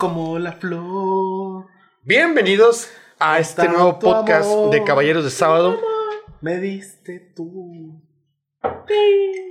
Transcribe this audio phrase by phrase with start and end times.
[0.00, 1.66] como la flor.
[2.04, 4.70] Bienvenidos a este nuevo podcast amor.
[4.70, 5.78] de Caballeros de Sábado.
[6.40, 8.00] Me diste tú.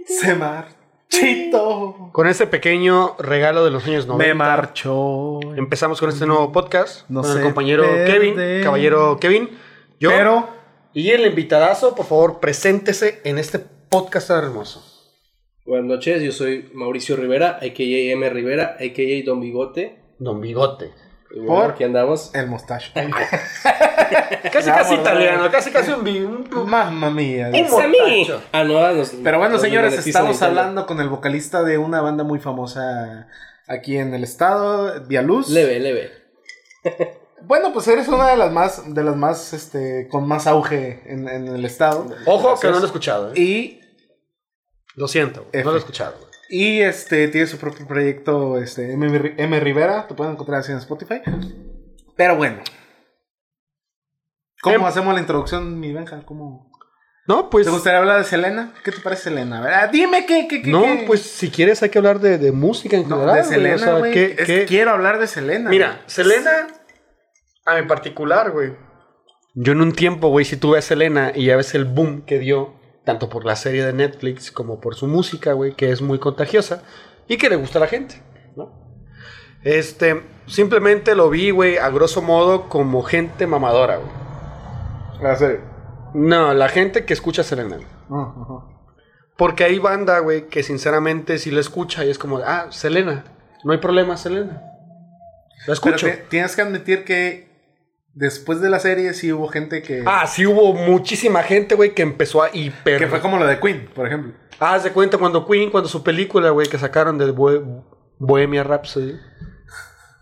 [0.07, 2.09] Se marchito.
[2.13, 4.27] Con ese pequeño regalo de los años 90.
[4.27, 5.39] Me marchó.
[5.55, 7.07] Empezamos con este nuevo podcast.
[7.11, 8.11] No con el sé compañero perder.
[8.11, 8.63] Kevin.
[8.63, 9.51] Caballero Kevin.
[9.99, 10.09] Yo.
[10.09, 10.49] Pero
[10.93, 14.83] Y el invitadazo, por favor, preséntese en este podcast tan hermoso.
[15.63, 18.13] Buenas noches, yo soy Mauricio Rivera, a.k.a.
[18.13, 18.27] M.
[18.31, 19.23] Rivera, a.k.a.
[19.23, 19.98] Don Bigote.
[20.19, 20.93] Don Bigote.
[21.31, 22.33] Y bueno, Por- aquí andamos.
[22.35, 22.91] el mostacho.
[24.51, 27.49] Casi, casi italiano, casi, casi un, un- Mamma mía.
[27.49, 27.97] Un a mí!
[28.23, 28.41] mostacho.
[28.51, 28.79] Ah, no,
[29.23, 33.27] Pero bueno, señores, estamos hablando con el vocalista de una banda muy famosa
[33.67, 35.49] aquí en el estado, Vialuz.
[35.49, 36.11] Leve, leve.
[37.43, 41.27] Bueno, pues eres una de las más, de las más, este, con más auge en,
[41.29, 42.07] en el estado.
[42.25, 43.29] Ojo que no lo he escuchado.
[43.33, 43.39] ¿eh?
[43.39, 43.81] Y,
[44.95, 45.63] Lo siento, F.
[45.63, 46.15] no lo he escuchado.
[46.49, 49.59] Y este, tiene su propio proyecto, este, M, M.
[49.59, 51.21] Rivera, te pueden encontrar así en Spotify.
[52.17, 52.59] Pero bueno.
[54.61, 56.21] ¿Cómo Em- hacemos la introducción, mi Benja?
[56.25, 56.69] ¿Cómo?
[57.27, 57.65] No, pues.
[57.65, 58.73] ¿Te gustaría hablar de Selena?
[58.83, 59.63] ¿Qué te parece Selena?
[59.83, 60.69] Ah, dime qué, qué, qué.
[60.71, 63.35] No, qué- pues si quieres hay que hablar de, de música en No, general.
[63.35, 64.11] de güey, Selena, o sea, güey.
[64.13, 65.69] ¿qué- Quiero hablar de Selena.
[65.69, 66.01] Mira.
[66.07, 66.67] Selena,
[67.65, 68.73] a mi particular, güey.
[69.53, 72.39] Yo en un tiempo, güey, si tuve a Selena y ya ves el boom que
[72.39, 72.78] dio,
[73.09, 76.83] tanto por la serie de Netflix como por su música, güey, que es muy contagiosa
[77.27, 78.21] y que le gusta a la gente,
[78.55, 78.71] ¿no?
[79.63, 84.11] Este, simplemente lo vi, güey, a grosso modo como gente mamadora, güey.
[85.23, 85.61] Ah, serio.
[86.13, 87.79] No, la gente que escucha a Selena.
[88.11, 88.67] Ah.
[89.35, 93.23] Porque hay banda, güey, que sinceramente si la escucha y es como, ah, Selena,
[93.63, 94.61] no hay problema, Selena.
[95.65, 96.07] La Pero escucho.
[96.29, 97.48] tienes que admitir que
[98.13, 100.03] después de la serie sí hubo gente que...
[100.05, 102.99] Ah, sí hubo muchísima gente, güey, que empezó a hiper...
[102.99, 104.33] que fue como lo de Queen, por ejemplo.
[104.59, 107.83] Ah, de cuenta cuando Queen, cuando su película, güey, que sacaron de Bohe-
[108.17, 109.17] Bohemia Rhapsody.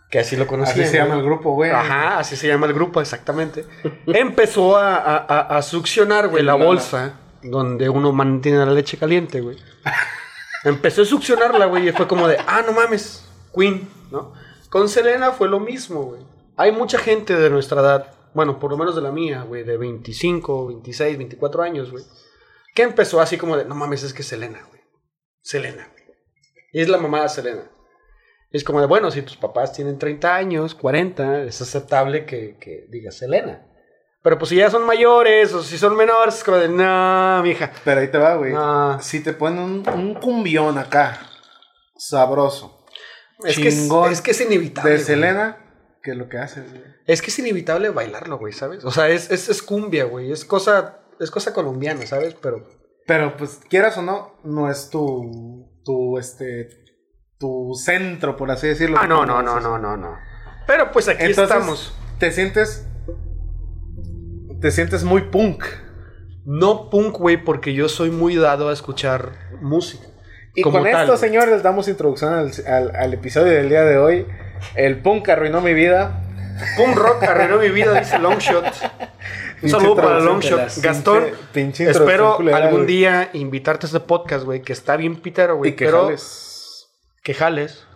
[0.10, 0.80] Que así lo conocían.
[0.82, 1.72] Así se llama el grupo, güey.
[1.72, 3.66] Ajá, así se llama el grupo, exactamente.
[4.08, 7.14] Empezó a, a- a- a succionar, güey, la bolsa
[7.44, 9.58] donde uno mantiene la leche caliente, güey.
[10.64, 13.26] Empezó a succionarla, güey, y fue como de, ah, no mames,
[13.56, 14.34] Queen, ¿no?
[14.70, 16.22] Con Selena fue lo mismo, güey.
[16.58, 19.78] Hay mucha gente de nuestra edad, bueno, por lo menos de la mía, güey, de
[19.78, 22.04] 25, 26, 24 años, güey,
[22.74, 24.82] que empezó así como de, no mames, es que Selena, güey.
[25.42, 26.04] Selena, güey.
[26.74, 27.72] Y es la mamá de Selena.
[28.52, 32.88] Es como de, bueno, si tus papás tienen 30 años, 40, es aceptable que, que
[32.90, 33.64] digas Selena.
[34.24, 37.72] Pero pues si ya son mayores o si son menores, es como de, no, mija.
[37.86, 38.52] Pero ahí te va, güey.
[38.52, 39.00] No.
[39.02, 41.20] Si te ponen un, un cumbión acá,
[41.96, 42.86] sabroso,
[43.44, 44.92] Es que es que es inevitable.
[44.92, 45.06] de güey.
[45.06, 45.67] Selena,
[46.08, 46.84] ¿qué es lo que haces, güey?
[47.06, 48.86] Es que es inevitable bailarlo, güey, ¿sabes?
[48.86, 50.32] O sea, es, es, es cumbia, güey.
[50.32, 52.34] Es cosa, es cosa colombiana, ¿sabes?
[52.42, 52.66] Pero
[53.06, 56.70] Pero pues quieras o no, no es tu, tu, este,
[57.38, 58.98] tu centro, por así decirlo.
[59.02, 60.16] Ah, no, no, no, no, no, no.
[60.66, 61.94] Pero pues aquí Entonces, estamos.
[62.20, 62.88] te sientes,
[64.62, 65.66] te sientes muy punk.
[66.46, 70.06] No punk, güey, porque yo soy muy dado a escuchar música.
[70.56, 71.18] Y con tal, esto, güey.
[71.18, 74.26] señores, damos introducción al, al- al episodio del día de hoy.
[74.76, 76.24] El punk arruinó mi vida.
[76.76, 78.66] Punk rock arruinó mi vida, dice Longshot.
[79.62, 80.78] Un saludo para Longshot.
[80.82, 85.72] Gastón, pinche espero algún día invitarte a este podcast, güey, que está bien pitero, güey.
[85.72, 86.88] Y que pero jales.
[87.24, 87.87] que jales.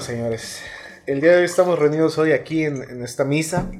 [0.00, 0.62] Bueno, señores,
[1.06, 3.70] el día de hoy estamos reunidos hoy aquí en, en esta misa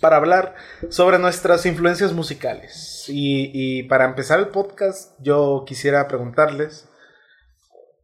[0.00, 0.54] para hablar
[0.88, 3.04] sobre nuestras influencias musicales.
[3.08, 6.88] Y, y para empezar el podcast, yo quisiera preguntarles,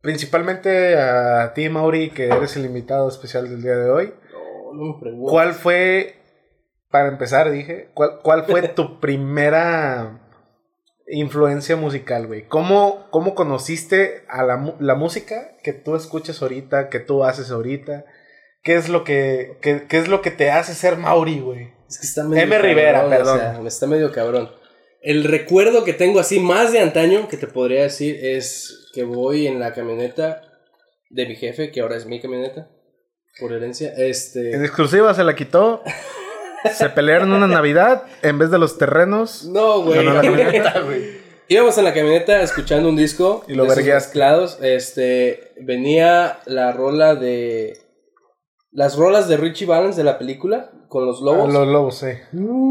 [0.03, 4.15] principalmente a ti, Mauri, que eres el invitado especial del día de hoy,
[4.75, 5.26] No, no.
[5.26, 6.16] ¿cuál fue,
[6.91, 10.22] para empezar, dije, cuál, cuál fue tu primera
[11.09, 12.47] influencia musical, güey?
[12.47, 18.04] ¿Cómo, ¿Cómo conociste a la, la música que tú escuchas ahorita, que tú haces ahorita?
[18.63, 21.72] ¿Qué es lo que, qué, qué es lo que te hace ser Mauri, güey?
[21.89, 22.59] Es que está medio M.
[22.59, 23.37] Rivera, cabrón, perdón.
[23.37, 24.51] O sea, me está medio cabrón.
[25.01, 29.48] El recuerdo que tengo así más de antaño que te podría decir es que voy
[29.48, 30.43] en la camioneta
[31.10, 32.71] de mi jefe, que ahora es mi camioneta,
[33.41, 33.93] por herencia.
[33.95, 34.55] En Este.
[34.65, 35.83] exclusiva se la quitó.
[36.72, 39.44] Se pelearon una Navidad en vez de los terrenos.
[39.44, 39.97] No, güey.
[39.97, 40.74] Ganó la camioneta,
[41.48, 43.44] Íbamos en la camioneta escuchando un disco.
[43.48, 44.09] Y lo vergueaste.
[44.09, 44.59] mezclados.
[44.62, 45.53] Este.
[45.60, 47.78] Venía la rola de.
[48.70, 51.53] las rolas de Richie Valens de la película con los lobos.
[51.53, 52.09] Los lobos, sí.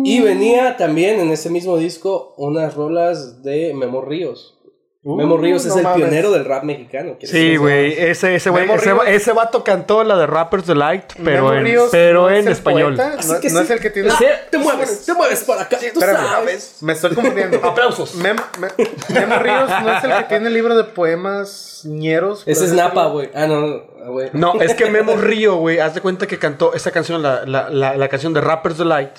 [0.03, 4.60] Y venía también en ese mismo disco unas rolas de Memo Ríos.
[5.03, 5.97] Memo Ríos Uh, es el mames.
[5.97, 7.17] pionero del rap mexicano.
[7.19, 7.93] que Sí, es- güey.
[7.93, 11.89] Ese, ese, güey, ese, ese vato cantó la de Rappers Delight, pero Memo en, Ríos
[11.91, 12.95] pero no en español.
[12.97, 13.63] no, que no sí.
[13.65, 14.11] es el que tiene.
[14.51, 15.79] Te mueves, te mueves para acá.
[15.79, 16.77] tú Espérame, sabes.
[16.81, 17.57] me estoy confundiendo.
[17.65, 18.13] Aplausos.
[18.15, 22.43] Mem, Me- Memo Ríos no es el que tiene el libro de poemas ñeros.
[22.45, 23.31] Ese es Napa, güey.
[23.33, 24.29] Ah, no, no, güey.
[24.33, 27.71] No, es que Memo Río, güey, haz de cuenta que cantó esa canción, la, la,
[27.71, 29.11] la, la canción de Rappers Delight.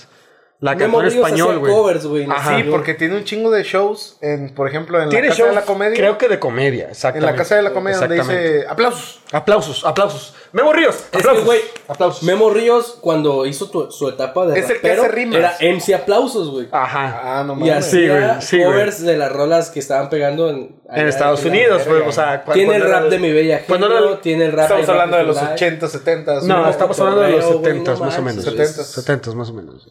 [0.63, 1.73] La cantó Memo en Ríos español, hacía güey.
[1.75, 2.23] covers, güey.
[2.23, 2.57] en Ajá.
[2.57, 5.51] Sí, porque tiene un chingo de shows, en, por ejemplo, en Tiene la Casa shows,
[5.57, 5.97] de la Comedia.
[5.97, 7.33] creo que de comedia, en exactamente.
[7.33, 9.21] la Casa de la Comedia, donde dice aplausos.
[9.33, 10.35] Aplausos, aplausos.
[10.53, 11.45] Memo Ríos, Es que, aplausos.
[11.47, 12.23] güey, aplausos.
[12.23, 15.37] Memo Ríos, cuando hizo tu- su etapa de Es el que rapero, hace rimas.
[15.39, 16.69] era MC Aplausos, güey.
[16.71, 17.21] Ajá.
[17.41, 17.85] Ah, no Y mames.
[17.87, 21.83] Sí, hacía güey, sí, covers de las rolas que estaban pegando en, En Estados Unidos,
[21.89, 22.03] güey.
[22.03, 25.25] O sea, Tiene el rap de mi bella el- tiene el rap Estamos hablando de
[25.25, 25.55] los Life.
[25.55, 26.41] 80, 70.
[26.43, 28.45] No, estamos hablando de los cotorreo, güey, 70 no más o menos.
[28.55, 28.67] güey.
[28.69, 29.89] 70 más o menos.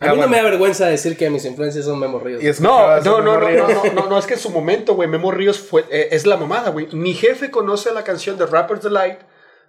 [0.00, 2.42] A mí Ah, no me da vergüenza decir que mis influencias son Memo Ríos.
[2.42, 3.68] Y es- No, no, no, Memo no, Ríos.
[3.74, 6.36] no, no, no, es que en su momento, güey, Memo Ríos fue, eh, es la
[6.36, 6.86] mamada, güey.
[6.92, 9.18] Mi jefe conoce la canción de Rappers Delight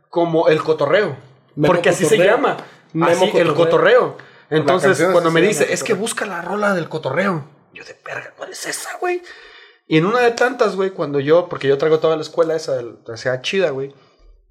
[0.10, 1.16] como el cotorreo.
[1.56, 2.58] Memo porque así se llama.
[2.94, 4.18] Memo así, el Cotorreo.
[4.52, 7.46] Entonces, cuando me dice, es que busca la rola del cotorreo.
[7.74, 9.22] Yo de verga, ¿cuál es esa, güey?
[9.88, 12.80] Y en una de tantas, güey, cuando yo, porque yo traigo toda la escuela esa,
[13.08, 13.94] o sea, chida, güey,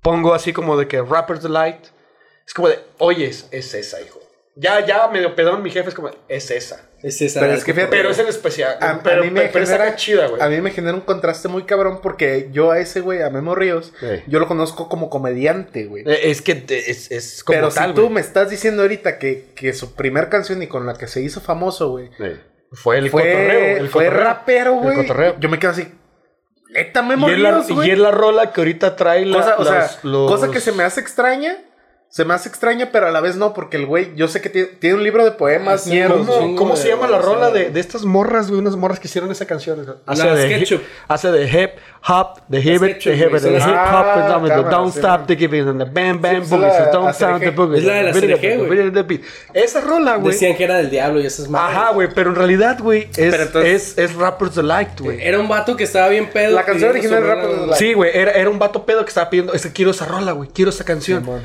[0.03, 1.87] pongo así como de que Rappers Delight.
[2.47, 4.19] Es como de, oye, es esa, hijo.
[4.61, 6.81] Ya, ya, medio pedón, mi jefe es como, es esa.
[7.01, 7.39] Es esa.
[7.39, 8.77] Pero es que fíjate- Pero es en especial.
[8.81, 10.43] A, a pero, mí me pero esa genera, acá chida, güey.
[10.43, 13.55] a mí me genera un contraste muy cabrón porque yo a ese güey, a Memo
[13.55, 14.07] Ríos, Sí.
[14.27, 16.03] yo lo conozco como comediante, güey.
[16.09, 19.53] Eh, Es que es, es como Pero tal, si tú me estás diciendo ahorita que,
[19.55, 22.25] que su primer canción y con la que se hizo famoso, güey, Sí.
[22.73, 23.77] Fue el fue, cotorreo.
[23.79, 24.25] El fue cotorreo.
[24.27, 24.97] rapero, El güey.
[24.97, 25.37] cotorreo.
[25.39, 25.87] Yo me quedo así,
[26.71, 29.65] neta Memo Y es, la, y es la rola que ahorita trae la, cosa, o
[29.65, 31.57] sea, los- cosa que se me hace extraña.
[32.11, 34.49] Se me hace extraña, pero a la vez no, porque el güey, yo sé que
[34.49, 36.57] tiene, tiene un libro de poemas sí, ñeros, ¿cómo?
[36.57, 38.61] ¿Cómo, de- se llama la rola de, de estas morras, güey?
[38.61, 39.79] Unas morras que hicieron esa canción.
[40.07, 40.81] Hace Las de, Ketchup.
[41.07, 41.71] hace de hip
[42.09, 45.37] hop, de hip it, de hip it, de hip hop, Ah, cámara, don't stop the
[45.37, 47.79] giving, and the bam bam boogie, la don't sound the boogie.
[47.79, 49.21] Es la de la ACDG, güey.
[49.53, 50.33] Esa rola, güey.
[50.33, 51.77] Decían que era del diablo y esas madres.
[51.77, 55.23] Ajá, güey, pero en realidad, güey, es, entonces- es, Rappers Delight, güey.
[55.23, 56.55] Era un vato que estaba bien pedo.
[56.55, 57.61] La canción original de Rappers.
[57.61, 57.75] Delight.
[57.79, 60.49] Sí, güey, era, un vato pedo que estaba pidiendo, es que quiero esa rola, güey,
[60.49, 61.23] quiero esa canción.
[61.23, 61.43] Simón.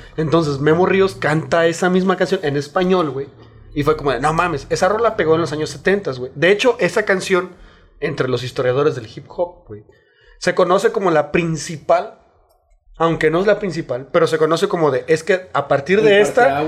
[0.54, 3.28] Entonces Memo Ríos canta esa misma canción en español, güey.
[3.74, 6.32] Y fue como, de, no mames, esa rola pegó en los años 70, güey.
[6.36, 7.56] De hecho, esa canción,
[8.00, 9.84] entre los historiadores del hip hop, güey,
[10.38, 12.20] se conoce como la principal,
[12.98, 16.22] aunque no es la principal, pero se conoce como de, es que a partir de
[16.22, 16.64] esta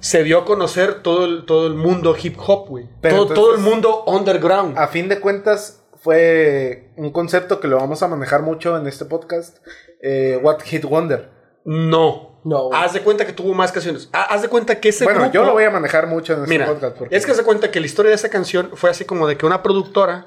[0.00, 2.88] se dio a conocer todo el, todo el mundo hip hop, güey.
[3.00, 4.76] Todo, todo el mundo underground.
[4.76, 9.06] A fin de cuentas, fue un concepto que lo vamos a manejar mucho en este
[9.06, 9.58] podcast.
[10.02, 11.30] eh, What Hit Wonder.
[11.64, 12.29] No.
[12.44, 12.80] No, güey.
[12.80, 14.08] Haz de cuenta que tuvo más canciones.
[14.12, 15.34] Ha- Haz de cuenta que ese bueno, grupo...
[15.34, 16.96] yo lo voy a manejar mucho en este Mira, podcast.
[16.96, 19.36] Porque es que se cuenta que la historia de esa canción fue así como de
[19.36, 20.26] que una productora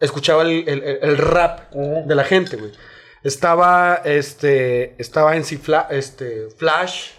[0.00, 2.72] escuchaba el, el- rap de la gente, güey.
[3.22, 7.10] Estaba, este, estaba en Fla, este, Flash.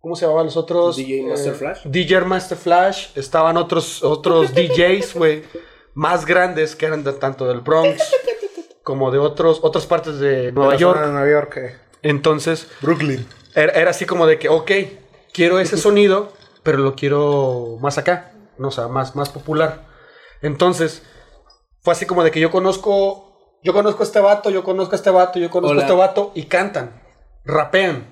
[0.00, 0.96] ¿Cómo se llamaban los otros?
[0.96, 1.78] DJ Master Flash.
[1.84, 3.06] DJ Master Flash.
[3.14, 5.44] Estaban otros, otros DJs, güey,
[5.94, 8.02] más grandes que eran de- tanto del Bronx
[8.82, 11.00] como de otros, otras partes de Nueva York.
[11.00, 11.56] de Nueva York.
[11.58, 11.76] eh.
[12.02, 13.24] Entonces, Brooklyn.
[13.54, 14.70] Era, era así como de que, ok,
[15.32, 16.32] quiero ese sonido,
[16.62, 19.86] pero lo quiero más acá, no, o sea, más, más popular.
[20.42, 21.02] Entonces,
[21.80, 24.96] fue así como de que yo conozco, yo conozco a este vato, yo conozco a
[24.96, 25.82] este vato, yo conozco Hola.
[25.82, 27.02] a este vato, y cantan,
[27.44, 28.06] rapean,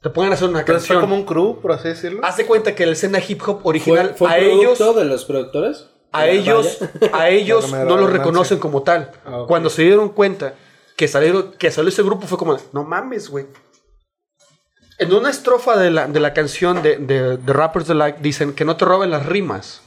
[0.00, 1.00] te pueden hacer una fue canción.
[1.00, 2.20] como un crew, por así decirlo.
[2.24, 5.04] Haz de cuenta que la escena hip hop original, ¿Fue, fue a producto ellos, de
[5.04, 5.86] los productores?
[6.12, 6.78] a ellos,
[7.12, 9.10] a ellos la no lo reconocen como tal.
[9.24, 9.44] Ah.
[9.48, 10.54] Cuando se dieron cuenta
[10.96, 13.46] que salieron, que salió ese grupo fue como, no mames, güey.
[15.02, 18.64] En una estrofa de la, de la canción de, de, de Rappers Delight dicen que
[18.64, 19.82] no te roben las rimas,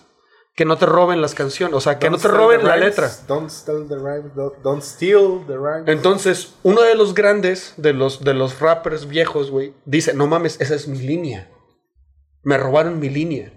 [0.55, 2.85] que no te roben las canciones, o sea, que Don't no te roben la rhymes,
[2.85, 3.11] letra.
[3.27, 4.35] Don't steal the rhymes.
[4.35, 5.87] Don't, don't steal the rhymes.
[5.87, 10.59] Entonces, uno de los grandes, de los, de los rappers viejos, güey, dice, no mames,
[10.59, 11.49] esa es mi línea.
[12.43, 13.53] Me robaron mi línea.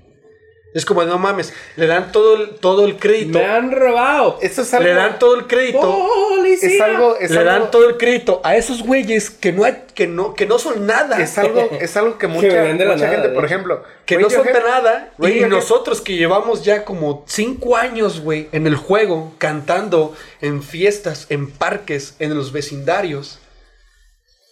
[0.75, 3.39] Es como, no mames, le dan todo el, todo el crédito.
[3.39, 4.39] Me han robado.
[4.43, 4.87] Eso es algo.
[4.87, 5.81] Le dan todo el crédito.
[5.81, 6.69] Policía.
[6.69, 7.17] es algo.
[7.17, 10.35] Es le algo, dan todo el crédito a esos güeyes que no, hay- que no,
[10.35, 11.21] que no son nada.
[11.23, 14.53] Es algo, es algo que mucha, mucha nada, gente, por ejemplo, que no son de
[14.53, 15.11] nada.
[15.19, 21.27] Y nosotros que llevamos ya como cinco años, güey, en el juego, cantando en fiestas,
[21.31, 23.39] en parques, en los vecindarios.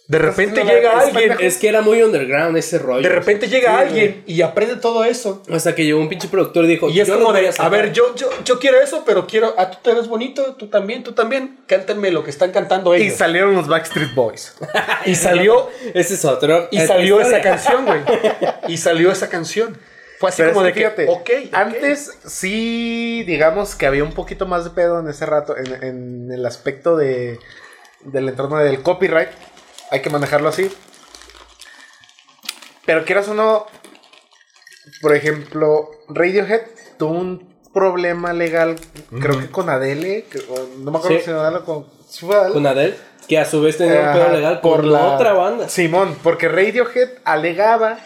[0.09, 1.35] De repente llega es alguien.
[1.41, 3.01] Es que era muy underground ese rollo.
[3.01, 5.43] de repente llega Sí, alguien y aprende todo eso.
[5.51, 7.71] Hasta que llegó un pinche productor y dijo: Y es "Yo como de, a sacar".
[7.71, 11.03] ver, yo, yo, yo quiero eso, pero quiero, ah, tú te ves bonito, tú también,
[11.03, 13.17] tú también, cántenme lo que están cantando Y ellos.
[13.17, 14.53] salieron los Backstreet Boys.
[15.05, 16.69] Y salió, Ese es otro.
[16.71, 17.99] y es salió esa canción, güey.
[18.69, 19.77] Y salió esa canción.
[20.19, 21.53] Fue así Pero como de que fíjate, ok, ok.
[21.53, 26.31] antes sí, digamos que había un poquito más de pedo en ese rato, en, en
[26.31, 27.39] el aspecto de,
[28.05, 29.29] del entorno del copyright.
[29.91, 30.71] Hay que manejarlo así.
[32.85, 33.65] Pero quieras o no,
[35.01, 36.61] por ejemplo, Radiohead
[36.97, 38.75] tuvo un problema legal,
[39.19, 40.41] creo que con Adele, que-
[40.79, 41.25] no me acuerdo Sí.
[41.25, 41.85] si Adele o con...
[42.09, 42.53] si Adele.
[42.53, 42.95] Con Adele,
[43.27, 45.67] que a su vez tenía un pedo legal por la otra banda.
[45.69, 47.97] Simón, porque Radiohead alegaba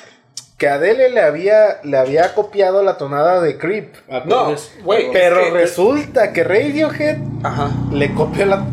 [0.57, 3.93] que Adele le había, le había copiado la tonada de Creep.
[4.25, 5.11] No, güey.
[5.11, 7.69] Pero Es que- resulta que Radiohead Ajá.
[7.91, 8.65] le copió la.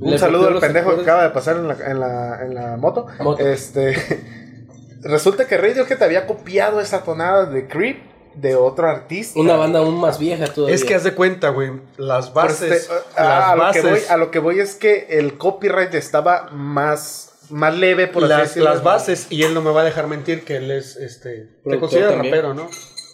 [0.00, 2.76] Un Le saludo al pendejo que acaba de pasar en la, en la, en la
[2.76, 3.06] moto.
[3.20, 3.46] Moto.
[3.46, 3.94] Este.
[5.02, 9.38] resulta que Radiohead había copiado esa tonada de Creep de otro artista.
[9.38, 10.74] Una banda aún más vieja todavía.
[10.74, 13.88] Es que haz de cuenta, güey, las bases, este- las ah, a, lo bases, que
[13.90, 18.42] voy, a lo que voy es que el copyright estaba más, más leve, por las,
[18.42, 18.70] decirlo.
[18.70, 21.78] las bases, y él no me va a dejar mentir que él es, este, te
[21.78, 22.68] considera rapero, ¿no?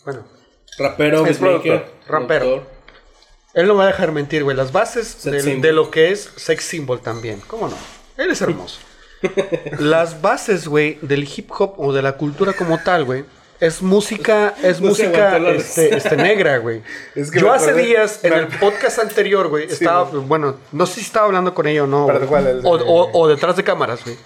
[0.05, 0.25] Bueno,
[0.79, 2.67] Rapero, Es productor, rapero.
[3.55, 6.31] Él no me va a dejar mentir, güey, las bases del- de lo que es
[6.37, 7.77] sex symbol también, ¿cómo no?
[8.17, 8.79] Él es hermoso.
[9.79, 13.25] las bases, güey, del hip hop o de la cultura como tal, güey,
[13.61, 16.83] es música, es No música este, este, negra, güey.
[17.15, 20.25] Es que Yo hace acordé- días, en el podcast anterior, güey, Sí, estaba, güey.
[20.25, 22.07] bueno, no sé si estaba hablando con ella o no.
[22.07, 24.17] O, o- o detrás de cámaras, güey.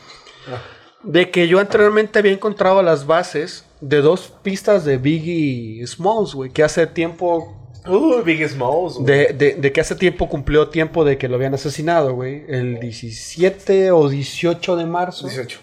[1.02, 6.50] De que yo anteriormente había encontrado las bases de dos pistas de Biggie Smalls, güey,
[6.50, 8.94] que hace tiempo Uh, Big Smalls.
[8.94, 9.04] güey.
[9.06, 12.44] de, de- de que hace tiempo cumplió tiempo de que lo habían asesinado, güey.
[12.48, 15.58] El 17 o 18 de marzo 18.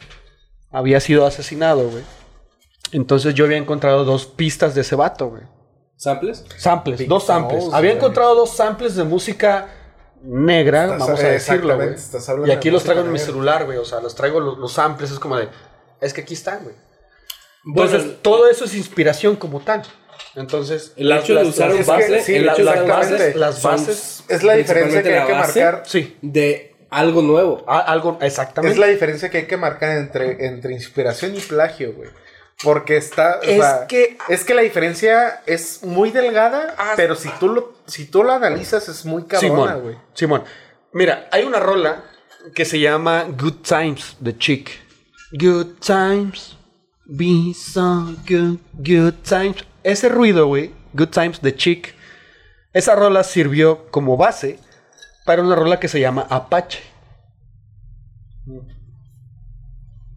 [0.71, 2.03] había sido asesinado, güey.
[2.91, 5.43] Entonces yo había encontrado dos pistas de ese vato, güey.
[5.95, 6.43] ¿Samples?
[6.57, 7.59] Samples, Big dos samples.
[7.61, 7.97] Smalls, había güey.
[7.97, 9.69] encontrado dos samples de música
[10.23, 11.89] negra, Estás- vamos a decirlo, güey.
[11.89, 13.77] exactamente, estás hablando Y aquí de los traigo en mi celular, güey.
[13.77, 15.47] O sea, los traigo los, los samples, es como de...
[15.99, 16.75] Es que aquí están, güey.
[17.63, 19.83] Bueno, Entonces, todo eso es inspiración como tal.
[20.35, 22.63] Entonces, el las- hecho de usar las- un es que base, sí, el la- hecho
[22.63, 25.83] de las bases, las bases, Es la diferencia que hay que marcar.
[25.85, 27.63] sí, de algo nuevo.
[27.67, 28.77] a- algo, Es exactamente.
[28.79, 32.09] la diferencia que hay que marcar entre, entre inspiración y plagio, güey.
[32.63, 33.39] Porque está.
[33.39, 36.93] o Es sea, que- Es que la diferencia es muy delgada, Ah.
[36.95, 39.95] pero si tú lo, si tú lo analizas, es muy cabrona, güey.
[40.13, 40.43] Simón, Simón.
[40.93, 42.03] Mira, hay una rola
[42.53, 44.69] que se llama Good Times de Chick.
[45.31, 46.55] Good Times,
[47.05, 49.63] be so good, good times.
[49.83, 51.95] Ese ruido, güey, Good Times de Chick,
[52.73, 54.59] esa rola sirvió como base
[55.25, 56.79] para una rola que se llama Apache.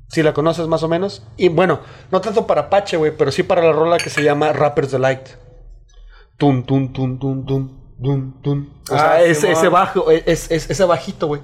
[0.08, 1.22] Si la conoces más o menos.
[1.36, 1.80] Y bueno,
[2.10, 5.26] no tanto para Apache, güey, pero sí para la rola que se llama Rapper's Delight.
[6.36, 8.70] Tum, tum, tum, tum, tum, tum, tum.
[8.90, 11.40] O Ah, sea, ese, bajo, es, es- ese bajito, güey.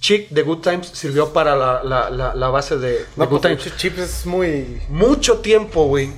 [0.00, 3.40] Chick de Good Times sirvió para la, la- la- la base de, de No, Good
[3.40, 3.76] pues, Times.
[3.76, 4.82] Chips es muy.
[4.90, 6.12] Mucho tiempo, güey.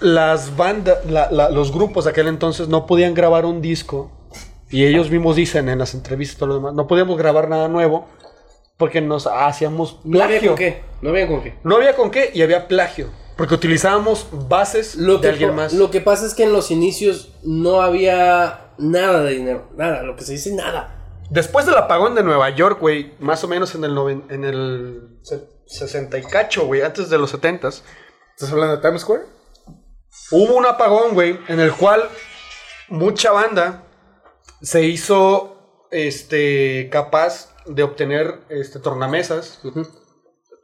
[0.00, 4.10] Las bandas, la- la- los grupos de aquel entonces no podían grabar un disco.
[4.70, 7.68] Y ellos mismos dicen en las entrevistas y todo lo demás, no podíamos grabar nada
[7.68, 8.08] nuevo
[8.76, 10.50] porque nos hacíamos No había plagio.
[10.50, 10.82] con qué.
[11.00, 11.54] No había con qué.
[11.62, 13.08] No había con qué y había plagio.
[13.36, 15.72] Porque utilizábamos bases Lo de que, alguien más.
[15.72, 19.68] lo que pasa es que en los inicios no había nada de dinero.
[19.76, 20.92] Nada, lo que se dice nada.
[21.30, 25.18] Después del apagón de Nueva York, güey, más o menos en el, noven- en el
[25.22, 27.82] se- 60 y cacho, güey, antes de los 70s,
[28.36, 29.22] ¿Estás hablando de Times Square?
[30.30, 32.08] Hubo un apagón, güey, en el cual
[32.88, 33.82] mucha banda
[34.62, 39.60] se hizo este, capaz de obtener este, tornamesas.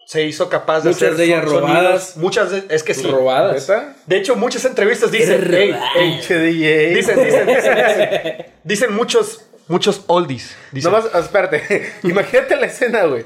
[0.06, 1.60] Se hizo capaz de Muchas hacer de ellas sonidos.
[1.62, 2.16] robadas.
[2.16, 3.06] Muchas de, es que sí.
[3.06, 3.70] Robadas.
[4.06, 6.12] De hecho, muchas entrevistas dicen, "Ey, ey".
[6.12, 6.94] Pinche DJ.
[6.94, 10.54] dicen, dicen, dicen, dicen, dicen muchos, muchos oldies.
[10.72, 10.90] Dicen.
[10.90, 11.92] Nomás, espérate.
[12.02, 13.24] Imagínate la escena, güey.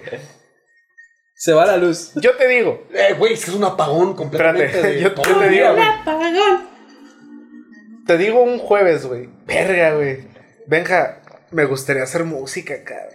[1.38, 2.12] Se va la luz.
[2.16, 2.86] Yo te digo.
[2.92, 4.66] Eh, güey, es que es un apagón completamente.
[4.66, 5.86] Espérate, de yo- te digo, güey.
[8.06, 9.28] Te digo un jueves, güey.
[9.46, 10.26] Verga, güey.
[10.66, 13.10] Benja, me gustaría hacer música, cabrón.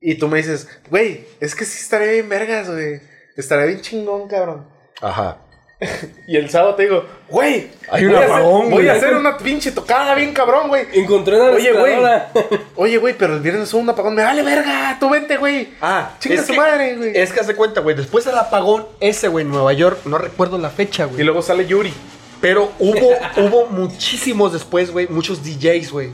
[0.00, 3.00] Y tú me dices, güey, es que sí estaría bien vergas, güey.
[3.36, 4.68] Estaría bien chingón, cabrón.
[5.00, 5.38] Ajá.
[6.26, 10.14] Y el sábado te digo, güey, Hay un apagón, Voy a hacer una pinche tocada
[10.14, 10.86] bien cabrón, güey.
[10.92, 11.96] Encontré una Oye, güey.
[12.76, 14.14] Oye, güey, pero el viernes hubo un apagón.
[14.14, 15.70] Me vale verga, tú vente, güey.
[15.80, 17.12] Ah, Chinga su que- madre, güey.
[17.16, 17.96] Es que haz de cuenta, güey.
[17.96, 21.24] Después del apagón, ese, güey, en Nueva York, no recuerdo la fecha, Y güey.
[21.24, 21.92] luego sale Yuri.
[22.40, 26.10] Pero hubo, hubo muchísimos después, güey, muchos DJs, güey.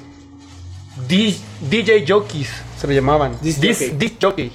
[1.09, 2.49] DJ jockeys
[2.81, 3.37] se le llamaban.
[3.43, 4.51] Disc Dis- jockey.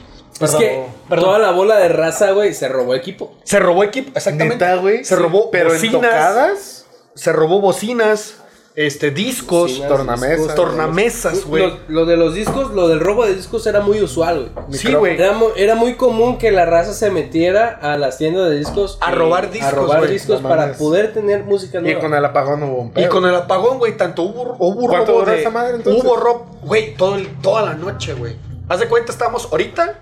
[0.45, 1.25] Es que perdón.
[1.25, 3.33] toda la bola de raza, güey, se robó equipo.
[3.43, 4.65] Se robó equipo, exactamente.
[4.65, 5.03] Neta, güey.
[5.03, 5.93] Se Sí, robó pero en bocinas.
[6.01, 6.85] tocadas.
[7.15, 8.35] Se robó bocinas,
[8.73, 10.37] este, discos, Bocinas, tornamesas.
[10.37, 11.67] discos, tornamesas, güey.
[11.67, 14.79] Lo, lo de los discos, lo del robo de discos era muy usual, güey.
[14.79, 15.15] Sí, güey.
[15.15, 18.97] Era, mu- era muy común que la raza se metiera a las tiendas de discos
[19.01, 20.11] A y- robar discos, a robar güey.
[20.13, 20.77] discos No para mames.
[20.77, 21.99] poder tener música Y nueva.
[21.99, 25.19] con el apagón hubo un Y con el apagón, güey, tanto hubo, hubo ¿Cuánto robo
[25.19, 25.41] duró de...
[25.41, 26.01] esa madre, entonces?
[26.01, 28.37] Hubo robo, güey, todo el- toda la noche, güey.
[28.69, 29.99] Haz de cuenta, estamos ahorita...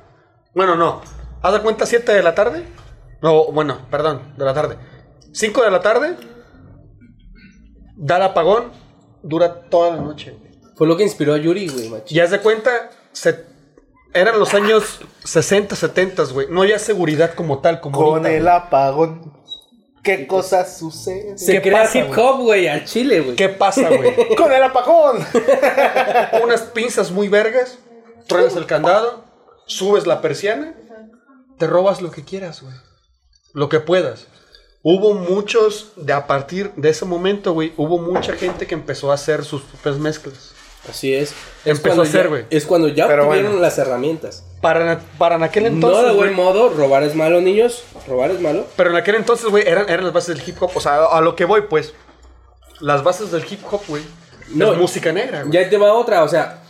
[0.53, 1.01] Bueno, no.
[1.41, 2.63] Haz de cuenta, 7 de la tarde.
[3.21, 4.77] No, bueno, perdón, de la tarde.
[5.31, 6.15] 5 de la tarde.
[7.95, 8.71] Da el apagón,
[9.23, 10.37] dura toda la noche.
[10.75, 12.05] Fue lo que inspiró a Yuri, güey, macho.
[12.07, 13.45] Y haz de cuenta, se-
[14.13, 16.47] eran los años 60, 70, güey.
[16.49, 18.53] No había seguridad como tal, como Con ahorita, el güey.
[18.55, 19.33] apagón.
[20.01, 21.37] ¿Qué cosas suceden?
[21.37, 22.19] Se ¿Qué crea pasa, hip güey?
[22.19, 23.35] hop, güey, al chile, güey.
[23.35, 24.33] ¿Qué pasa, güey?
[24.37, 25.17] Con el apagón.
[26.43, 27.77] unas pinzas muy vergas,
[28.25, 29.25] truenas el candado,
[29.69, 30.73] subes la persiana,
[31.57, 32.73] te robas lo que quieras, güey.
[33.53, 34.27] Lo que puedas.
[34.81, 39.15] Hubo muchos, de a partir de ese momento, güey, hubo mucha gente que empezó a
[39.15, 40.53] hacer sus propias mezclas.
[40.89, 41.33] Así es.
[41.65, 42.45] Empezó cuando a hacer, ya- güey.
[42.49, 43.61] Es cuando ya Pero obtuvieron bueno.
[43.65, 44.45] las herramientas.
[44.61, 47.83] Para, para en aquel no entonces, de buen modo, robar es malo, niños.
[48.07, 48.65] Robar es malo.
[48.77, 50.71] pero en aquel entonces, güey, eran, eran las bases del hip hop.
[50.75, 51.93] O sea, a lo que voy, pues,
[52.79, 54.03] las bases del hip hop, güey,
[54.49, 55.51] No, es música negra, güey.
[55.51, 56.63] Ya te va otra, o sea,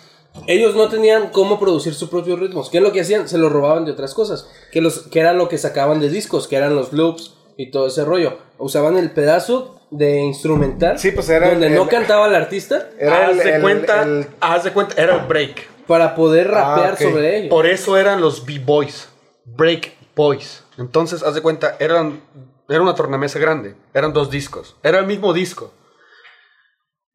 [0.48, 2.70] ellos no tenían cómo producir sus propios ritmos.
[2.70, 3.28] ¿Qué es lo que hacían?
[3.28, 4.48] Se los robaban de otras cosas.
[4.72, 7.88] Que, los, que era lo que sacaban de discos, que eran los loops y todo
[7.88, 8.38] ese rollo.
[8.58, 12.90] Usaban el pedazo de instrumental Sí, pues era donde el- no el- cantaba el artista
[13.00, 15.68] Era haz el- de cuenta, el- haz de cuenta, era el break.
[15.88, 17.00] para poder rapear Ah, ok.
[17.02, 17.50] sobre ello.
[17.50, 19.10] Por eso eran los B-Boys,
[19.46, 20.64] Break Boys.
[20.78, 22.22] Entonces, haz de cuenta, eran,
[22.70, 25.74] era una tornamesa grande, eran dos discos, era el mismo disco.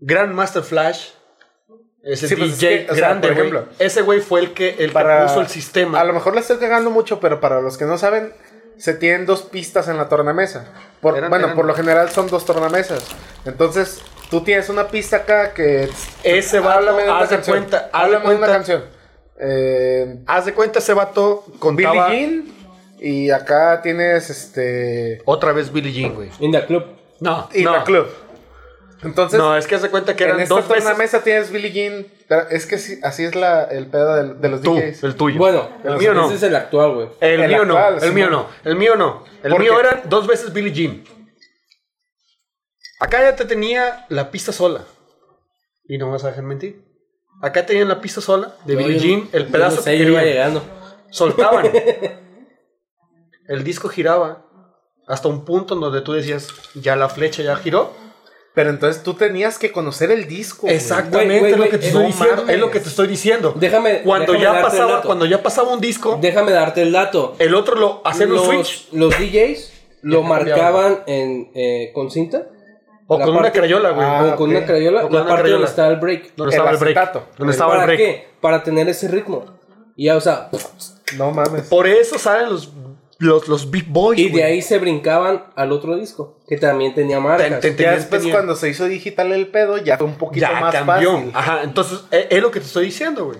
[0.00, 1.10] Grandmaster Flash,
[2.04, 4.52] ese Sí, pues es que, o sea, grande, por güey, ejemplo, ese güey fue el
[4.52, 6.00] que, el que Para- puso el sistema.
[6.00, 8.32] A lo mejor le estoy cagando mucho, pero para los que no saben,
[8.76, 10.66] se tienen dos pistas en la tornamesa.
[11.00, 13.04] Por, Eran- bueno, eran- por lo general son dos tornamesas.
[13.44, 15.88] Entonces, tú tienes una pista acá que.
[16.22, 17.56] Ese vato, Háblame de una haz de canción.
[17.58, 18.56] cuenta, haz de Háblame de una cuenta.
[18.56, 18.84] canción.
[19.38, 22.08] Eh, Haz de cuenta, ese vato Billie contaba...
[22.10, 22.44] Jean.
[23.00, 25.20] Y acá tienes este.
[25.24, 26.30] Otra vez Billie Jean, güey.
[26.38, 26.84] In the club.
[27.20, 27.72] No, no.
[27.72, 28.06] la club.
[29.02, 30.84] Entonces, No, es que haz de cuenta que en eran esta dos veces...
[30.84, 32.06] tornamesa tienes Billie Jean.
[32.28, 35.02] pero Es que sí, así es la, el pedo de, los Tú, DJs.
[35.04, 35.38] el tuyo.
[35.38, 36.26] Bueno, el mío no.
[36.26, 37.08] ese es el actual, güey.
[37.20, 39.24] El, El mío actual, no, el mío no, el mío no.
[39.42, 39.80] El ¿Por mío qué?
[39.80, 41.04] era dos veces Billie Jean.
[43.00, 44.84] Acá ya te tenía la pista sola.
[45.86, 46.82] Y no me vas a dejar mentir.
[47.42, 50.62] Acá tenían la pista sola de Billie Jean, el pedazo no sé, que iba llegando.
[51.10, 51.70] Soltaban.
[53.48, 54.46] el disco giraba
[55.06, 57.92] hasta un punto en donde tú decías, ya la flecha ya giró.
[58.54, 60.62] Pero entonces tú tenías que conocer el disco.
[60.62, 60.76] güey.
[60.76, 62.44] Exactamente, Güey, güey, es lo güey, que te estoy diciendo.
[62.48, 63.54] Es lo que te estoy diciendo.
[63.58, 65.06] Déjame- cuando déjame ya darte el pasaba, dato.
[65.08, 67.34] cuando ya pasaba un disco, Déjame darte el dato.
[67.40, 68.88] el otro lo hacía un switch.
[68.92, 72.46] Los, los DJs lo marcaban en, eh, con cinta.
[73.06, 74.06] O la con una parte- crayola, güey.
[74.06, 74.56] Ah, o con ok.
[74.56, 75.00] una crayola.
[75.00, 75.58] O con la una parte crayola.
[75.58, 76.32] donde estaba el break.
[76.36, 77.12] Donde estaba el break.
[77.36, 77.98] Donde estaba el ¿Para break.
[77.98, 78.28] qué?
[78.40, 79.44] Para tener ese ritmo.
[79.96, 80.48] Y ya, o sea,
[81.16, 81.62] No mames.
[81.68, 82.72] Por eso salen los,
[83.24, 84.18] los, los Big Boys.
[84.20, 84.42] y de güey.
[84.44, 87.60] ahí se brincaban al otro disco, que también tenía marcas.
[87.60, 90.46] Ten- ten- Ya después tenía- cuando se hizo digital el pedo, ya fue un poquito
[90.46, 91.12] ya más cambió.
[91.14, 91.30] fácil.
[91.34, 93.38] Ajá, entonces es, es lo que te estoy diciendo, güey.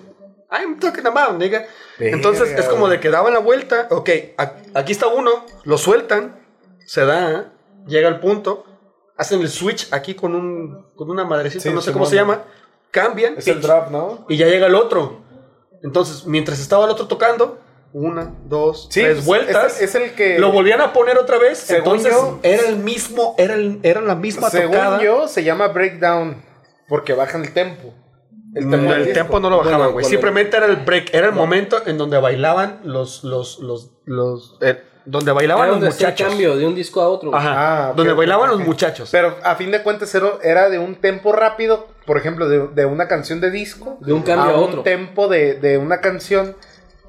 [0.50, 1.66] I'm talking about, nigga.
[1.98, 3.88] Verga, Entonces es como de que daban la vuelta.
[3.90, 6.40] Ok, a- aquí está uno, lo sueltan,
[6.86, 7.52] se da,
[7.86, 8.64] llega al punto,
[9.16, 12.42] hacen el switch aquí con, un, con una madrecita, Sí, no sé cómo se llama,
[12.90, 14.24] cambian Es el drop, ¿no?
[14.28, 15.22] y ya llega el otro.
[15.82, 17.58] Entonces, mientras estaba el otro tocando,
[17.94, 19.80] una, dos, Sí, tres vueltas.
[19.80, 21.58] es el- es el que- Lo volvían a poner otra vez.
[21.58, 25.00] Según entonces, yo- era el mismo, era, el- era la misma Según tocada.
[25.02, 26.42] yo, se llama breakdown.
[26.88, 27.94] Porque bajan el tempo.
[28.54, 30.04] El tempo, el tempo no lo bajaban, güey.
[30.04, 31.14] Simplemente era el break.
[31.14, 33.24] Era el momento en donde bailaban los.
[33.24, 36.28] los, los, los eh, donde bailaban Era los muchachos.
[36.28, 37.34] cambio de un disco a otro.
[37.34, 37.88] Ajá.
[37.88, 39.08] Ah, donde bailaban los muchachos.
[39.12, 42.86] Pero a fin de cuentas era, era de un tempo rápido, por ejemplo, de, de
[42.86, 43.98] una canción de disco.
[44.00, 44.78] De un cambio a otro.
[44.78, 46.56] un tempo de, de una canción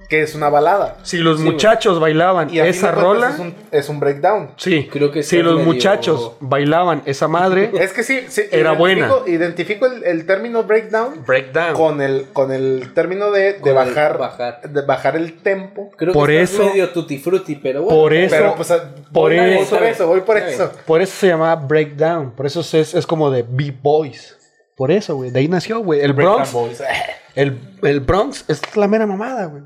[0.09, 0.97] que es una balada.
[1.03, 3.29] si los Sí, muchachos bailaban Y esa rola.
[3.31, 4.51] Es un, es un breakdown.
[4.57, 4.87] Sí.
[4.91, 7.71] Creo que si los medio- muchachos bailaban esa madre.
[7.79, 9.09] Es que sí, sí, Era identifico- buena.
[9.25, 11.73] Identifico el, el término breakdown breakdown.
[11.73, 14.61] con el, con el término de, de Con el bajar, bajar.
[14.61, 15.89] de bajar el tempo.
[15.97, 17.97] Creo Por que eso- medio tutti frutti, pero bueno.
[17.99, 18.35] Por eso.
[18.35, 20.71] Pero pues a- por voy, eso- por eso, voy por eso.
[20.85, 22.31] Por eso se llamaba breakdown.
[22.31, 24.37] Por eso es, es como de B-Boys.
[24.75, 25.31] Por eso, güey.
[25.31, 26.01] De ahí nació, güey.
[26.01, 26.53] El Bronx.
[27.35, 29.63] El, el Bronx es la mera mamada, güey.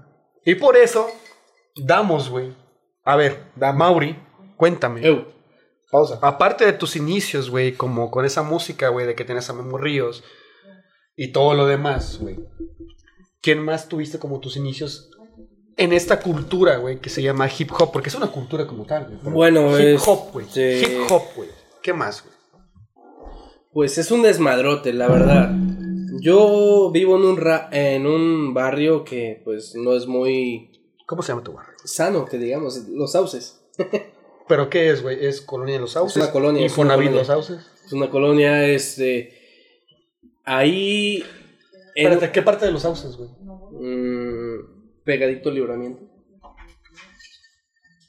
[0.49, 1.07] Y por eso
[1.75, 2.55] damos, güey.
[3.03, 3.77] A ver, Dame.
[3.77, 4.19] Mauri,
[4.57, 5.05] cuéntame.
[5.05, 5.25] Eu,
[5.91, 6.19] Pausa.
[6.21, 9.77] Aparte de tus inicios, güey, como con esa música, güey, de que tienes a Memo
[9.77, 10.23] Ríos
[11.15, 12.37] y todo lo demás, güey.
[13.41, 15.09] ¿Quién más tuviste como tus inicios
[15.77, 19.05] en esta cultura, güey, que se llama hip hop, porque es una cultura como tal,
[19.21, 19.33] güey.
[19.33, 20.45] Bueno, hip es- hop, güey.
[20.49, 20.81] sí.
[20.83, 21.49] Hip hop, güey.
[21.81, 22.35] ¿Qué más, güey?
[23.71, 25.51] Pues es un desmadrote, la verdad.
[26.21, 30.71] Yo vivo en un, ra- en un barrio que pues no es muy
[31.05, 31.73] ¿Cómo se llama tu barrio?
[31.83, 33.61] sano, que digamos, Los Sauces.
[34.47, 35.23] ¿Pero qué es, güey?
[35.25, 36.17] ¿Es Colonia de los Sauces?
[36.23, 37.19] una colonia, es una Infonavit colonia.
[37.19, 37.71] los Sauces?
[37.85, 39.33] Es una colonia, este...
[40.43, 41.23] Ahí...
[41.95, 43.29] en- Espérate, ¿qué parte de los Sauces, güey?
[43.29, 46.03] mm, pegadito al libramiento.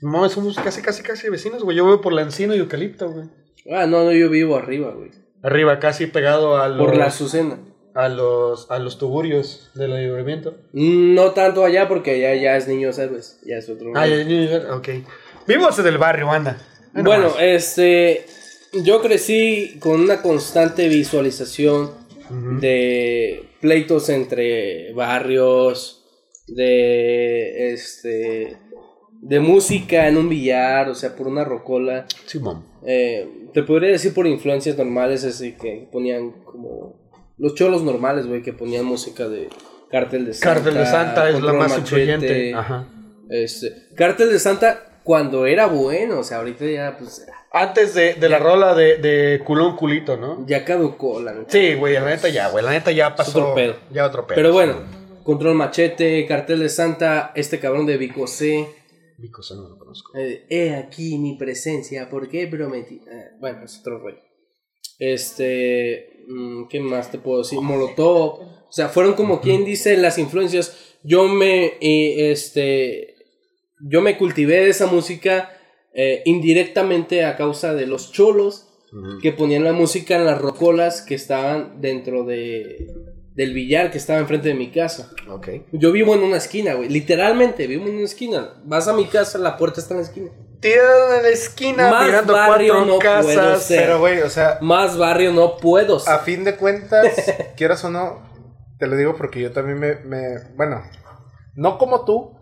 [0.01, 1.77] No, somos casi, casi, casi vecinos, güey.
[1.77, 3.29] Yo vivo por la encino y eucalipto, güey.
[3.71, 5.11] Ah, no, no, yo vivo arriba, güey.
[5.43, 7.59] Arriba, casi pegado a los, Por la Azucena.
[7.95, 10.55] A los, a los tuburios del libramiento.
[10.73, 13.41] No tanto allá porque allá ya es Niños Héroes.
[13.45, 13.93] Ya es otro.
[13.95, 14.89] Ah, ya, ya, ya, ok.
[15.47, 16.59] Vivos del barrio, anda.
[16.93, 18.25] Bueno, este,
[18.85, 21.91] yo crecí con una constante visualización
[22.61, 26.05] de pleitos entre barrios,
[26.47, 28.57] de, este,
[29.21, 32.07] de música en un billar, o sea, por una rocola.
[32.27, 32.65] Simón.
[32.87, 37.00] Eh, te podría decir por influencias normales, así que ponían como
[37.41, 39.49] los cholos normales, güey, que ponían música de
[39.91, 40.55] Cártel de Santa.
[40.55, 41.81] Cártel de Santa es la más Machete.
[41.81, 42.55] influyente.
[42.55, 42.87] Ajá.
[43.29, 48.29] Este, Cártel de Santa cuando era bueno, o sea, ahorita ya, pues, Antes de, de
[48.29, 50.47] la rola de, de culón culito, ¿no?
[50.47, 51.51] ya caducó la neta.
[51.51, 52.65] Sí, güey, la neta ya, güey.
[52.65, 53.41] La neta ya pasó.
[53.41, 53.77] otro pedo.
[53.91, 54.37] Ya otro pedo.
[54.37, 54.77] Pero bueno,
[55.25, 58.69] Control Machete, Cartel de Santa, este cabrón de Vico C.
[59.19, 60.17] Vico, eso no lo conozco.
[60.17, 62.97] Eh, he aquí mi presencia, ¿por qué prometí?
[63.11, 64.21] Eh, bueno, es otro rollo.
[64.99, 66.10] Este,
[66.69, 67.61] ¿qué más te puedo decir?
[67.61, 68.41] Molotov.
[68.41, 70.97] O sea, fueron como quien dice las influencias.
[71.03, 73.17] Yo me, eh, este,
[73.81, 75.51] yo me cultivé de esa música
[75.95, 78.67] eh, indirectamente a causa de los cholos
[79.23, 82.89] que ponían la música en las rocolas que estaban dentro de,
[83.41, 85.11] del billar que estaba enfrente de mi casa.
[85.29, 85.49] Ok.
[85.73, 86.89] Yo vivo en una esquina, güey.
[86.89, 88.51] Literalmente, vivo en una esquina.
[88.65, 90.31] Vas a mi casa, la puerta está en la esquina.
[90.61, 93.81] Tirado en la esquina, Más mirando barrio cuatro no puedo ser.
[93.81, 95.99] Pero, güey, o sea, Más barrio no puedo.
[95.99, 96.13] ser.
[96.13, 97.09] a fin de cuentas,
[97.57, 98.23] quieras o no,
[98.79, 100.83] te lo digo porque yo también me, me- bueno,
[101.55, 102.37] no como tú,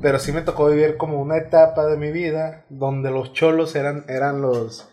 [0.00, 4.04] pero sí me tocó vivir como una etapa de mi vida donde los cholos eran,
[4.08, 4.88] eran los...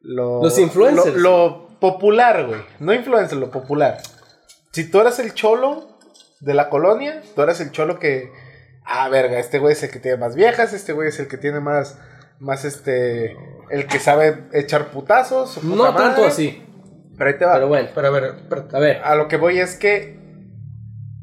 [0.00, 1.16] Lo, Los influencers.
[1.16, 2.60] Lo, lo popular, güey.
[2.78, 3.98] No influencer, lo popular.
[4.74, 5.86] Si tú eras el cholo
[6.40, 8.32] de la colonia, tú eras el cholo que...
[8.84, 11.36] Ah, verga, este güey es el que tiene más viejas, este güey es el que
[11.36, 11.96] tiene más...
[12.40, 13.36] Más este...
[13.70, 15.54] El que sabe echar putazos.
[15.54, 16.66] puta no tanto así.
[17.16, 17.54] Pero ahí te va.
[17.54, 18.34] Pero bueno, Pero a ver,
[18.72, 18.96] a ver.
[19.04, 20.18] A lo que voy es que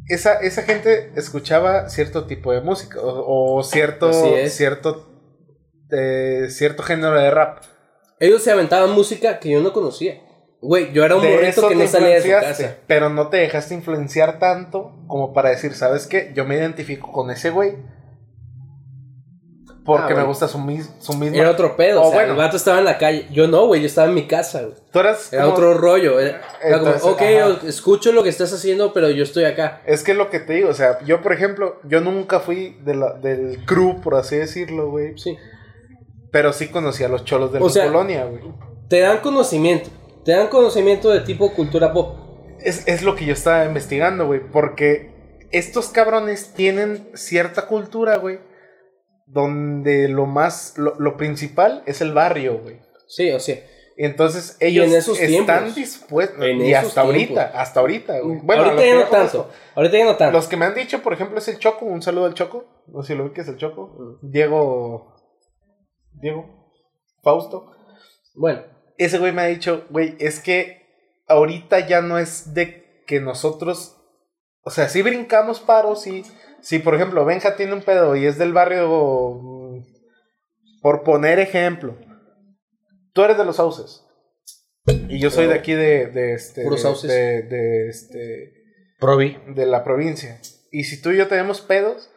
[0.08, 4.14] esa, esa gente escuchaba cierto tipo de música o, o cierto,
[4.48, 5.12] cierto,
[5.92, 7.64] eh, cierto género de rap.
[8.18, 10.22] Ellos se aventaban música que yo no conocía.
[10.62, 12.76] Güey, yo era un morrito que no salía de su casa.
[12.88, 16.32] pero no te dejaste influenciar tanto como para decir, ¿sabes qué?
[16.36, 17.78] Yo me identifico con ese güey
[19.84, 21.38] porque Ah, me gusta su, mis- su misma...
[21.38, 22.02] Era otro pedo.
[22.02, 22.34] O o sea, bueno.
[22.34, 23.26] el vato estaba en la calle.
[23.32, 23.82] Yo no, güey.
[23.82, 24.76] Yo estaba en mi casa, güey.
[24.92, 26.20] Tú eras Era como- otro rollo.
[26.20, 26.40] Era,
[26.78, 27.68] como, ok, ajá.
[27.68, 29.82] escucho lo que estás haciendo, pero yo estoy acá.
[29.88, 32.78] Es que es lo que te digo, o sea, yo por ejemplo, yo nunca fui
[32.84, 35.18] de la- del crew, por así decirlo, güey.
[35.18, 35.36] Sí.
[36.32, 38.44] Pero sí conocí a los cholos de O la sea, colonia, güey.
[38.88, 39.90] Te dan conocimiento.
[40.24, 42.18] Te dan conocimiento de tipo cultura pop.
[42.60, 44.40] Es, es lo que yo estaba investigando, güey.
[44.40, 45.12] Porque
[45.52, 48.40] estos cabrones tienen cierta cultura, güey.
[49.26, 52.80] Donde lo más, lo, lo principal es el barrio, güey.
[53.08, 53.58] Sí, o sea.
[53.98, 56.44] Entonces ellos en esos están dispuestos.
[56.44, 56.98] Y hasta tiempos.
[56.98, 58.40] ahorita, hasta ahorita, güey.
[58.42, 59.38] Bueno, ahorita ya no tanto.
[59.38, 59.50] conozco.
[59.76, 60.38] Ahorita ya no tanto.
[60.38, 61.86] Los que me han dicho, por ejemplo, es el Choco.
[61.86, 62.66] Un saludo al Choco.
[62.88, 64.18] No sé si lo vi que es el Choco.
[64.22, 65.14] Diego.
[66.14, 66.72] Diego.
[67.22, 67.72] Fausto.
[68.34, 68.64] Bueno,
[69.04, 70.82] Ese güey me ha dicho, güey, es que
[71.28, 73.98] ahorita ya no es de que nosotros.
[74.64, 76.24] O sea, si brincamos paros y.
[76.62, 79.40] Si, por ejemplo, Benja tiene un pedo y es del barrio.
[79.42, 79.84] mm,
[80.82, 81.98] Por poner ejemplo.
[83.14, 84.06] Tú eres de los sauces.
[85.10, 86.08] Y yo soy de aquí de.
[86.08, 86.64] de este.
[86.64, 87.10] Puros sauces.
[87.10, 88.54] De, de este.
[89.00, 89.38] Provi.
[89.48, 90.40] De la provincia.
[90.72, 92.12] Y si tú y yo tenemos pedos.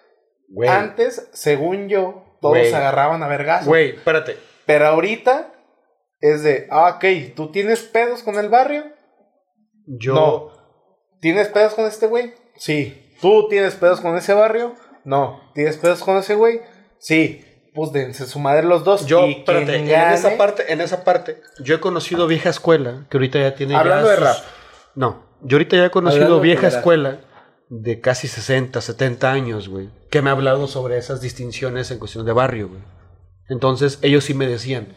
[0.48, 0.68] Güey.
[0.68, 2.68] Antes, según yo, todos Güey.
[2.68, 3.64] se agarraban a vergas.
[3.66, 4.36] Güey, espérate.
[4.66, 5.53] Pero ahorita
[6.24, 8.84] es de, ah, ok, ¿tú tienes pedos con el barrio?
[9.86, 10.14] Yo.
[10.14, 10.50] No.
[11.20, 12.32] ¿Tienes pedos con este güey?
[12.56, 13.12] Sí.
[13.20, 14.74] ¿Tú tienes pedos con ese barrio?
[15.04, 15.50] No.
[15.54, 16.62] ¿Tienes pedos con ese güey?
[16.98, 17.44] Sí.
[17.74, 19.04] Pues dense su madre los dos.
[19.04, 23.04] Yo, y espérate, quien en esa parte, en esa parte, yo he conocido vieja escuela,
[23.10, 23.74] que ahorita ya tiene.
[23.74, 24.36] ya Hablando de rap.
[24.94, 27.20] No, yo ahorita ya he conocido Hablando vieja escuela
[27.68, 32.24] de casi 60, 70 años, güey, que me ha hablado sobre esas distinciones en cuestión
[32.24, 32.80] de barrio, güey.
[33.48, 34.94] Entonces, ellos sí me decían,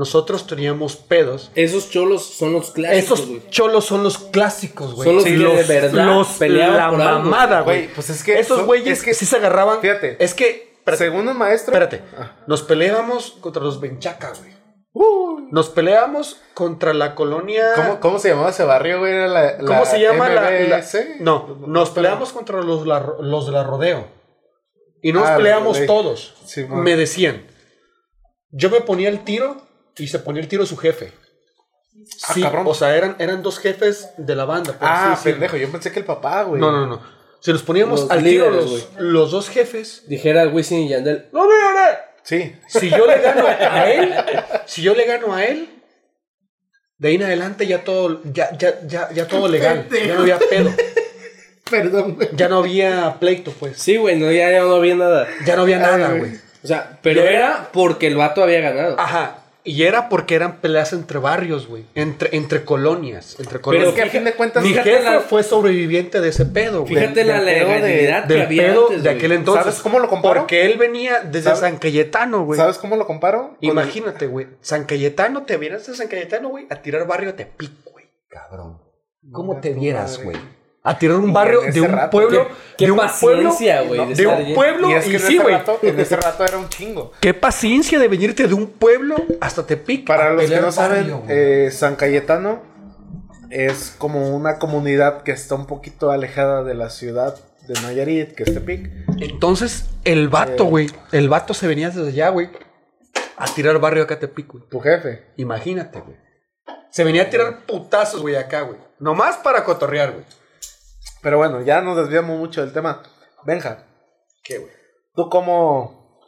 [0.00, 1.50] nosotros teníamos pedos.
[1.54, 5.06] Esos cholos son los clásicos, Esos cholos son los clásicos, güey.
[5.06, 7.88] Son los que de verdad peleaban la por mamada, güey.
[7.94, 9.80] Pues es que Esos güeyes es que- sí se agarraban.
[9.82, 10.16] Fíjate.
[10.18, 10.70] Es que.
[10.78, 11.74] Espérate, Según un maestro.
[11.74, 12.02] espérate.
[12.18, 12.32] Ah.
[12.46, 14.52] Nos peleábamos contra los Benchaca, güey.
[14.92, 17.72] Uh, Nos peleábamos contra la colonia.
[17.76, 19.12] ¿Cómo, ¿Cómo se llamaba ese barrio, güey?
[19.12, 20.84] Era la, ¿Cómo la se llama la, la-?
[21.20, 24.06] No, nos peleamos contra los, la- los de la rodeo.
[25.02, 26.34] Y no nos Ah, peleamos todos.
[26.46, 27.46] Sí, me decían.
[28.50, 29.58] Yo me ponía el tiro
[30.00, 31.12] y se ponía el tiro su jefe.
[32.24, 32.64] Ah, Sí, cabrón.
[32.66, 34.72] o sea, eran, eran dos jefes de la banda.
[34.72, 35.56] por Ah, así pendejo.
[35.56, 36.60] Yo pensé que el papá, güey.
[36.60, 37.00] No, no, no.
[37.40, 40.04] Si nos poníamos Los al tiro los, los dos jefes.
[40.08, 41.28] Dijera Wisin y Yandel.
[41.32, 41.98] ¡No me gané!
[42.22, 42.54] Sí.
[42.68, 44.14] Si yo le gano a él,
[44.66, 45.68] si yo le gano a él,
[46.98, 49.86] de ahí en adelante ya todo, ya, ya, ya, ya todo legal.
[49.90, 50.70] Ya no había pedo.
[51.70, 52.28] Perdón, güey.
[52.34, 53.78] Ya no había pleito, pues.
[53.78, 55.26] Sí, güey, no, ya, ya no había nada.
[55.46, 56.32] Ya no había nada, Ay, güey.
[56.62, 58.98] O sea, pero era porque el vato había ganado.
[59.00, 59.39] Ajá.
[59.62, 61.84] Y era porque eran peleas entre barrios, güey.
[61.94, 63.36] Entre, entre colonias.
[63.38, 63.88] Entre Pero colonias.
[63.90, 64.62] es que a fin de cuentas.
[64.64, 66.94] Mi jefe la- fue sobreviviente de ese pedo, güey.
[66.94, 69.64] Fíjate la pedo de- legalidad que había pedo antes, de aquel entonces.
[69.64, 70.40] ¿Sabes cómo lo comparo?
[70.40, 71.60] Porque él venía desde ¿Sabes?
[71.60, 72.56] San Cayetano, güey.
[72.58, 73.56] ¿Sabes cómo lo comparo?
[73.60, 74.46] Imagínate, güey.
[74.62, 78.06] San Cayetano, te vieras de San Cayetano, güey, a tirar barrio a Tepic, güey.
[78.28, 78.78] Cabrón.
[79.30, 80.38] ¿Cómo te vieras, güey?
[80.82, 82.48] A tirar un barrio de un rato, pueblo.
[82.78, 83.98] Qué, de un paciencia, güey.
[83.98, 84.90] pueblo, de un pueblo.
[84.90, 85.56] Y es que y en, sí, güey.
[85.82, 87.12] en ese rato era un chingo.
[87.20, 90.06] Qué paciencia de venirte de un pueblo hasta Tepic.
[90.06, 92.62] Para los que no saben, eh, San Cayetano
[93.50, 97.36] es como una comunidad que está un poquito alejada de la ciudad
[97.68, 98.90] de Nayarit, que es Tepic.
[99.20, 100.68] Entonces, el vato, Eh.
[100.68, 100.90] güey.
[101.12, 102.48] El vato se venía desde allá, güey.
[103.36, 104.64] A tirar barrio acá a Tepic, güey.
[104.70, 105.26] Tu jefe.
[105.36, 106.16] Imagínate, güey.
[106.90, 108.78] Se venía a tirar putazos, güey, acá, güey.
[108.98, 110.24] Nomás para cotorrear, güey.
[111.22, 113.02] Pero bueno, ya nos desviamos mucho del tema.
[113.44, 113.84] Benja,
[114.42, 114.72] ¿Qué, güey?
[115.14, 116.18] tú como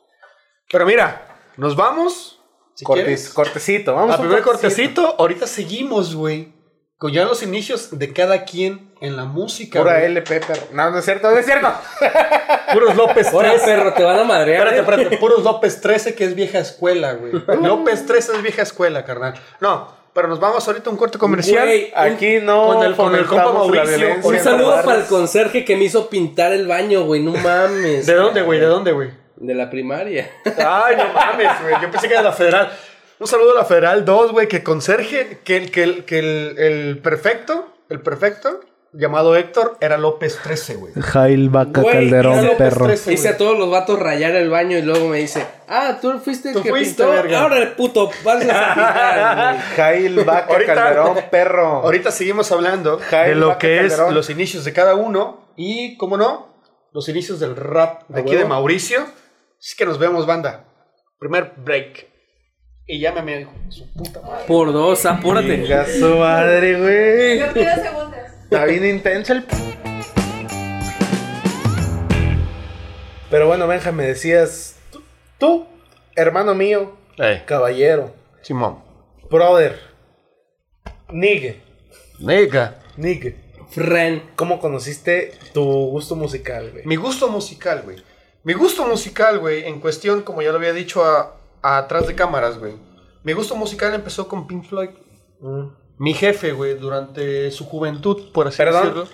[0.70, 1.22] Pero mira,
[1.56, 2.38] nos vamos.
[2.74, 3.28] Si cortes- quieres.
[3.30, 6.52] cortecito, vamos A primer cortecito, ahorita seguimos, güey.
[6.96, 9.80] Con ya los inicios de cada quien en la música.
[9.80, 10.04] Pura güey.
[10.06, 10.62] LP, perro.
[10.72, 11.68] No, no es cierto, no es cierto.
[12.72, 13.64] Puros López Ahora, 13.
[13.66, 14.68] perro, te van a madrear.
[14.68, 14.80] Espérate, ¿eh?
[14.96, 15.16] espérate.
[15.18, 17.32] Puros López 13, que es vieja escuela, güey.
[17.62, 19.34] López 13 es vieja escuela, carnal.
[19.60, 21.64] No, pero nos vamos ahorita a un corte comercial.
[21.66, 23.84] Güey, Aquí no Con el- con el compa Mauricio.
[23.98, 27.22] violencia Un saludo para el conserje que me hizo pintar el baño, güey.
[27.22, 28.06] No mames.
[28.06, 28.60] ¿De dónde, güey?
[28.60, 29.10] ¿De dónde, güey?
[29.36, 30.30] De la primaria.
[30.58, 31.74] Ay, no mames, güey.
[31.82, 32.70] Yo pensé que era la federal.
[33.18, 36.58] Un saludo a la federal 2, güey, que conserje, que, el, que, el, que el,
[36.58, 38.60] el perfecto, el perfecto,
[38.94, 40.92] llamado Héctor, era López 13, güey.
[41.00, 42.86] Jail Vaca Güey, Calderón, era López perro.
[42.86, 46.18] 13, Hice a todos los vatos rayar el baño y luego me dice, ah, tú
[46.18, 47.10] fuiste el Tú que fuiste, pintó.
[47.10, 47.40] verga.
[47.42, 49.58] Ahora el puto, vas a pintar.
[49.76, 51.66] Jail Vaca Ahorita- Calderón, perro.
[51.82, 54.08] Ahorita seguimos hablando Jaime de lo Vaca que Calderón.
[54.08, 56.52] es los inicios de cada uno y, ¿cómo no?
[56.92, 58.42] Los inicios del rap de ¿A aquí huevo?
[58.42, 59.00] de Mauricio.
[59.58, 60.64] Así que nos vemos, banda.
[61.18, 62.08] Primer break.
[62.84, 64.44] Y llámame, hijo de su puta madre.
[64.46, 65.46] Por dos, apúrate.
[65.46, 67.38] Venga su madre, güey.
[67.38, 67.46] Yo.
[68.52, 69.46] Está bien intenso el...
[73.30, 74.76] Pero bueno, Benja, me decías...
[74.90, 75.02] Tú,
[75.38, 75.66] tú,
[76.14, 76.94] hermano mío,
[77.46, 78.12] caballero,
[78.42, 78.80] Simón.
[79.30, 79.80] brother,
[81.10, 81.62] nigue,
[82.18, 82.78] Nega.
[82.98, 83.40] nigue.
[83.70, 84.22] Fren.
[84.36, 86.84] ¿Cómo conociste tu gusto musical, güey?
[86.84, 88.04] Mi gusto musical, güey.
[88.44, 92.14] Mi gusto musical, güey, en cuestión, como ya lo había dicho a, a atrás de
[92.14, 92.74] cámaras, güey.
[93.24, 94.90] Mi gusto musical empezó con Pink Floyd.
[95.40, 95.81] Mm.
[95.98, 98.82] Mi jefe, güey, durante su juventud, por así Perdón.
[98.82, 99.08] decirlo.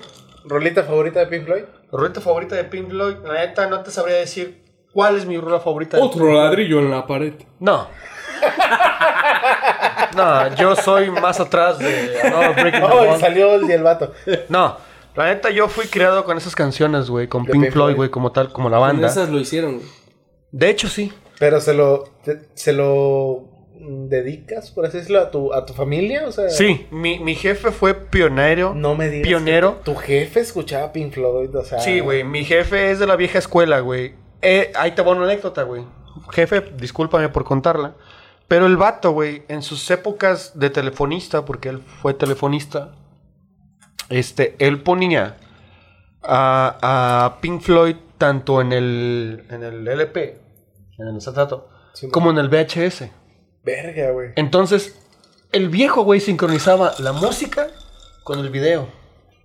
[0.44, 1.62] ¿Rolita favorita de Pink Floyd?
[1.92, 4.62] Rolita favorita de Pink Floyd, la neta, no te sabría decir
[4.92, 5.96] cuál es mi rola favorita.
[5.96, 6.36] de Pink Otro Floyd.
[6.38, 7.34] ladrillo en la pared.
[7.60, 7.88] No.
[10.16, 14.12] no, yo soy más atrás de No, Oh, salió el, el vato.
[14.48, 14.76] No,
[15.14, 18.10] la neta, yo fui criado con esas canciones, güey, con De Pink Pink Floyd, güey,
[18.10, 19.08] como tal, como la Con banda.
[19.08, 19.88] esas lo hicieron, güey.
[20.50, 21.12] De hecho, sí.
[21.38, 22.04] Pero se lo,
[22.54, 23.47] se lo
[23.80, 26.48] dedicas, por así decirlo, a tu, a tu familia, o sea...
[26.50, 28.74] Sí, mi, mi jefe fue pionero.
[28.74, 29.80] No me digas Pionero.
[29.84, 31.80] tu jefe escuchaba Pink Floyd, o sea...
[31.80, 34.14] Sí, güey, mi jefe es de la vieja escuela, güey.
[34.42, 35.84] Eh, ahí te va una anécdota, güey.
[36.32, 37.94] Jefe, discúlpame por contarla.
[38.48, 42.94] Pero el vato, güey, en sus épocas de telefonista, porque él fue telefonista,
[44.08, 45.36] este, él ponía
[46.22, 50.40] a, a Pink Floyd tanto en el, en el LP,
[50.98, 53.04] en el acetato, Sí, como en el VHS.
[53.68, 54.30] Verga, güey.
[54.36, 54.98] Entonces,
[55.52, 57.68] el viejo, güey, sincronizaba la música
[58.24, 58.88] con el video.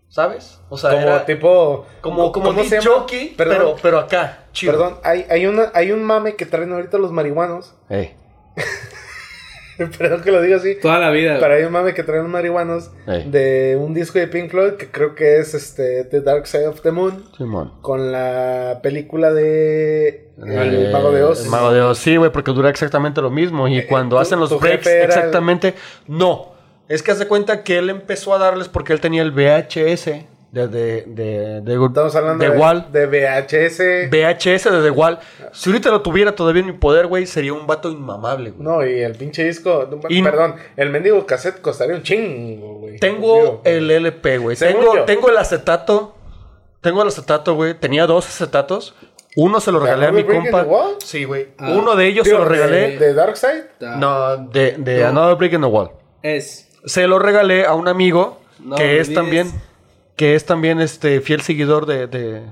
[0.09, 0.59] ¿Sabes?
[0.69, 1.87] O sea, Como era tipo...
[2.01, 2.99] como, como ¿cómo disc se llama?
[2.99, 4.73] jockey, Perdón, pero, pero acá, chido.
[4.73, 7.73] Perdón, hay, hay, una, hay un mame que traen ahorita los marihuanos.
[7.89, 8.15] Ey.
[9.97, 10.75] perdón que lo diga así.
[10.81, 11.39] Toda la vida.
[11.45, 13.29] Hay un mame que traen marihuanos Ey.
[13.29, 16.81] de un disco de Pink Floyd que creo que es este The Dark Side of
[16.81, 17.73] the Moon Simón.
[17.81, 21.43] con la película de El Eh, Mago de Oz.
[21.45, 23.67] El Mago de Oz, sí, güey, porque dura exactamente lo mismo.
[23.67, 25.73] Y cuando tu- hacen los breaks, exactamente.
[26.07, 26.53] No.
[26.89, 30.67] Es que hace cuenta que él empezó a darles porque él tenía el VHS de,
[30.67, 32.85] de, de, de, Estamos hablando de de, Wall.
[32.91, 34.09] de VHS.
[34.11, 35.17] VHS de The Wall.
[35.51, 38.63] Si ahorita lo tuviera todavía en mi poder, güey, sería un vato inmamable, güey.
[38.63, 39.89] No, y el pinche disco.
[40.09, 42.99] Y- perdón, el mendigo cassette costaría un chingo, güey.
[42.99, 44.55] Tengo Digo, el LP, güey.
[44.55, 45.05] Tengo, yo.
[45.05, 46.15] tengo el acetato.
[46.81, 47.73] Tengo el acetato, güey.
[47.73, 48.93] Tenía dos acetatos.
[49.35, 50.63] Uno se lo ¿De regalé a mi compa.
[50.63, 50.95] the Wall?
[51.03, 51.47] Sí, güey.
[51.57, 51.73] Ah.
[51.75, 52.99] Uno de ellos digo, se lo regalé.
[52.99, 53.63] De, Dark Side.
[53.81, 55.07] Ah, No, de, de No.
[55.07, 55.89] Another Brick in the Wall.
[56.21, 56.69] Es.
[56.85, 59.51] Se lo regalé a un amigo No que es también
[60.15, 62.43] que es también este fiel seguidor de, de,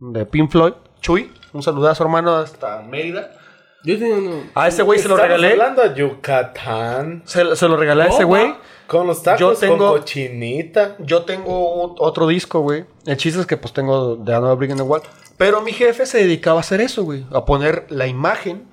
[0.00, 1.32] de Pink Floyd, Chuy.
[1.52, 3.32] Un saludazo, hermano, hasta Mérida.
[3.84, 4.42] Yo tenía uno.
[4.54, 5.52] A ese güey se lo regalé.
[5.52, 7.22] hablando de Yucatán.
[7.24, 8.54] Se, se lo regalé a ese güey.
[8.86, 10.96] Con los tacos, Yo tengo- con cochinita.
[11.00, 12.84] Yo tengo otro disco, güey.
[13.04, 15.02] El chiste es que pues tengo de Another Brick in the Wall.
[15.36, 17.24] Pero mi jefe se dedicaba a hacer eso, güey.
[17.32, 18.68] A poner la imagen,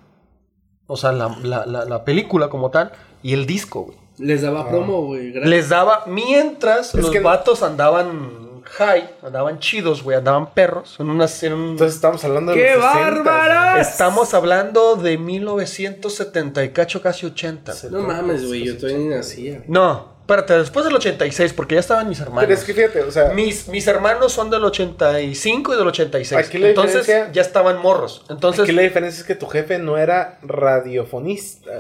[0.88, 3.98] o sea, la, la- la- la película como tal, y el disco, güey.
[4.20, 5.32] Les daba promo, güey.
[5.34, 10.96] Les daba, mientras Es los que- vatos andaban high, andaban chidos, güey, andaban perros.
[11.00, 13.82] En unas, en un- Entonces estamos hablando de ¡Qué los 60s, bárbara!
[13.82, 17.74] Estamos hablando de 1970 y cacho, casi 80.
[17.92, 18.66] No mames, güey.
[18.66, 19.64] Yo todavía ni nacía.
[19.68, 22.46] No, espérate, después del 86, porque ya estaban mis hermanos.
[22.46, 26.48] Pero es que fíjate, o sea, Mis, mis hermanos son del 85 y del 86.
[26.48, 28.26] Aquí la Entonces diferencia- ya estaban morros.
[28.30, 31.72] Entonces aquí la diferencia es que tu jefe no era radiofonista.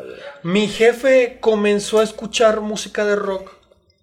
[0.44, 3.52] mi jefe comenzó a escuchar música de rock.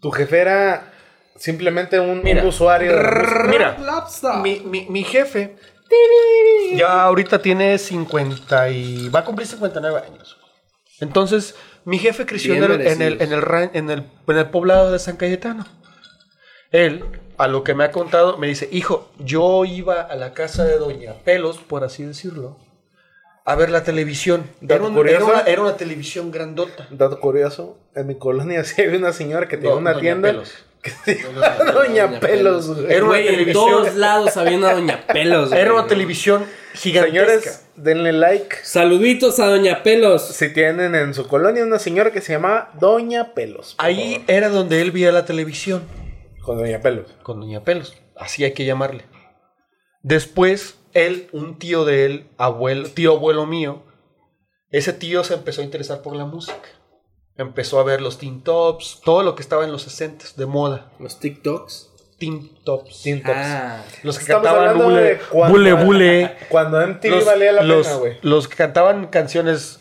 [0.00, 0.92] Tu jefe era
[1.36, 2.92] simplemente un, usuario.
[2.92, 3.44] música.
[3.48, 3.76] Mira,
[4.42, 5.56] mi, mi- mi jefe
[6.76, 10.36] ya ahorita tiene 50 y va a cumplir 59 años.
[11.00, 14.92] Entonces, mi jefe creció en el, en, el, en, el, en, el, en el poblado
[14.92, 15.66] de San Cayetano.
[16.70, 17.04] Él,
[17.38, 20.78] a lo que me ha contado, me dice, hijo, yo iba a la casa de
[20.78, 22.56] Doña Pelos, por así decirlo,
[23.44, 24.44] a ver la televisión.
[24.62, 25.16] Era, Dato un- curioso.
[25.16, 26.86] era una, era una televisión grandota.
[26.90, 30.54] Dato curioso, en mi colonia sí había una señora que tenía una Doña tienda Pelos.
[31.06, 32.68] llamaba Doña Pelos.
[32.68, 32.96] güey.
[32.96, 35.50] Una Güey, en todos lados había una Doña Pelos.
[35.50, 35.68] Güey.
[35.68, 37.10] una televisión gigantesca.
[37.10, 38.56] Señores, denle like.
[38.62, 40.22] Saluditos a Doña Pelos.
[40.22, 43.74] Si tienen en su colonia una señora que se llamaba Doña Pelos.
[43.78, 44.30] Ahí favor.
[44.30, 45.82] era donde él veía la televisión.
[46.42, 47.06] Con Doña Pelos.
[47.22, 47.94] con Doña Pelos.
[48.16, 49.04] Así hay que llamarle.
[50.02, 53.84] Después, él, un tío de él, abuelo, tío abuelo mío,
[54.70, 56.56] ese tío se empezó a interesar por la música.
[57.40, 60.90] Empezó a ver los teen tops, todo lo que estaba en los 60 de moda.
[60.98, 61.88] Los TikToks.
[62.18, 63.02] Teen tops.
[63.02, 63.34] Teen Tops.
[63.34, 63.82] Ah.
[64.02, 66.36] Los que cantaban bule, de cuando- bule, bule.
[66.50, 68.18] Cuando MTV Los, valía la los- pena, güey.
[68.20, 69.80] los que cantaban canciones.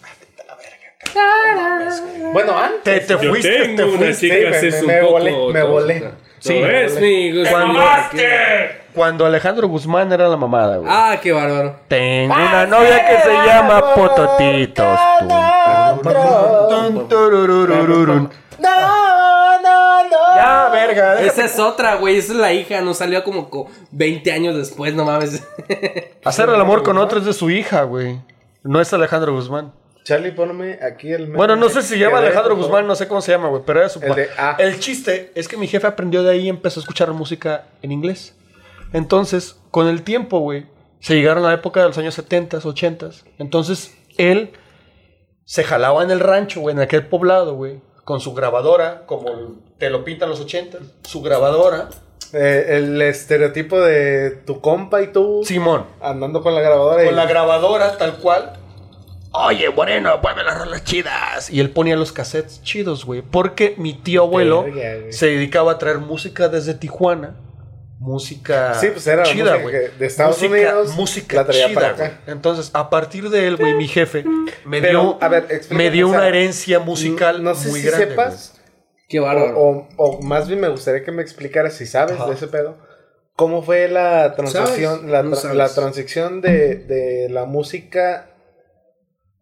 [2.32, 3.08] Bueno, antes.
[3.08, 4.28] Te, te Yo fuiste, tengo te una fuiste.
[4.30, 6.12] chica Sí, me- me- un me poco volé, me volé.
[6.39, 7.32] Sí, ¿Lo me ves, volé.
[7.34, 7.50] mi?
[7.50, 7.80] Cuando-.
[9.00, 10.92] Cuando Alejandro Guzmán era la mamada, güey.
[10.94, 11.74] Ah, qué bárbaro.
[11.88, 15.00] Tengo una novia que se llama Pototitos.
[18.60, 20.36] No, no, no.
[20.36, 21.16] Ya, verga.
[21.16, 21.28] déjate.
[21.28, 22.18] Esa es otra, güey.
[22.18, 22.82] Esa es la hija.
[22.82, 25.48] Nos salió como co- 20 años después, no mames.
[26.26, 28.20] Hacer el amor con otro es de su hija, güey.
[28.64, 29.72] No es Alejandro Guzmán.
[30.04, 31.28] Charlie, ponme aquí el.
[31.28, 33.80] Bueno, no sé si se llama Alejandro Guzmán, no sé cómo se llama, güey, pero
[33.80, 34.30] era su El de.
[34.58, 37.92] El chiste es que mi jefe aprendió de ahí y empezó a escuchar música en
[37.94, 38.36] inglés.
[38.93, 40.65] Entonces, con el tiempo, güey,
[40.99, 43.10] se llegaron a la época de los años 70, 80.
[43.38, 44.52] Entonces, él
[45.45, 49.32] se jalaba en el rancho, güey, en aquel poblado, güey, con su grabadora, como
[49.78, 51.89] te lo pintan los 80, su grabadora.
[52.34, 57.04] Eh, el estereotipo de tu compa y tú Simón, andando con la grabadora.
[57.04, 58.54] con y- la grabadora tal cual.
[59.32, 61.49] Oye, Moreno, ponme las rolas chidas.
[61.52, 63.21] Y él ponía los cassettes chidos, güey.
[63.21, 67.36] Porque mi tío abuelo Verga, se dedicaba a traer música desde Tijuana.
[68.02, 69.76] Música Sí, pues era chida, güey.
[70.00, 72.22] de Estados música, Unidos, Música la traía chida, para acá.
[72.28, 74.24] Entonces, a partir de él, güey, mi jefe
[74.66, 77.68] me Pero, dio, a ver, explícame, me dio o sea, una herencia musical no sé
[77.70, 78.08] muy si grande.
[78.08, 78.62] sepas,
[79.10, 79.60] Qué bárbaro.
[79.60, 82.28] o- o más bien me gustaría que me explicaras si sabes Ajá.
[82.28, 82.78] de ese pedo.
[83.36, 88.30] ¿Cómo fue la transición, la, tra- la transición de, de la música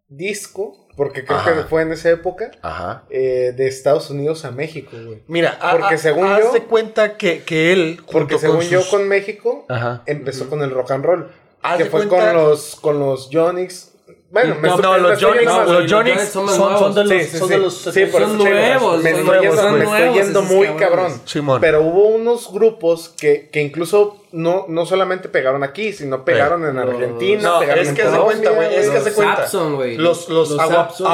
[0.07, 0.86] disco?
[0.97, 1.53] Porque creo Ajá.
[1.53, 2.51] que fue en esa época.
[2.61, 3.03] Ajá.
[3.09, 5.21] eh, de Estados Unidos a México, güey.
[5.27, 8.01] Mira, a- Porque a- según haz yo- de cuenta que, que él.
[8.11, 10.01] Porque según yo con México Ajá.
[10.07, 11.31] empezó con el rock and roll.
[11.61, 13.93] Haz que fue cuenta- con los con los Jonix,
[14.29, 17.09] Bueno, me No, No, los no, más- los Johnny son, son más son de nuevos.
[17.09, 17.53] los, Sí, sí, son sí.
[17.53, 20.17] de los Sí, por Son nuevos, Me son estoy nuevos, yendo, son me estoy nuevos
[20.17, 21.21] yendo esos muy cabrón.
[21.25, 21.61] Simón.
[21.61, 26.77] Pero hubo unos grupos que, que incluso no, no solamente pegaron aquí, sino pegaron en
[26.77, 28.75] Argentina, No, pegaron es en que de Colombia, cuenta, güey.
[28.75, 28.97] Es que güey.
[28.97, 29.35] haz de Los cuenta.
[29.37, 29.97] Sapson, güey.
[29.97, 31.05] Los, los, Los agua, Sapson.
[31.05, 31.09] Los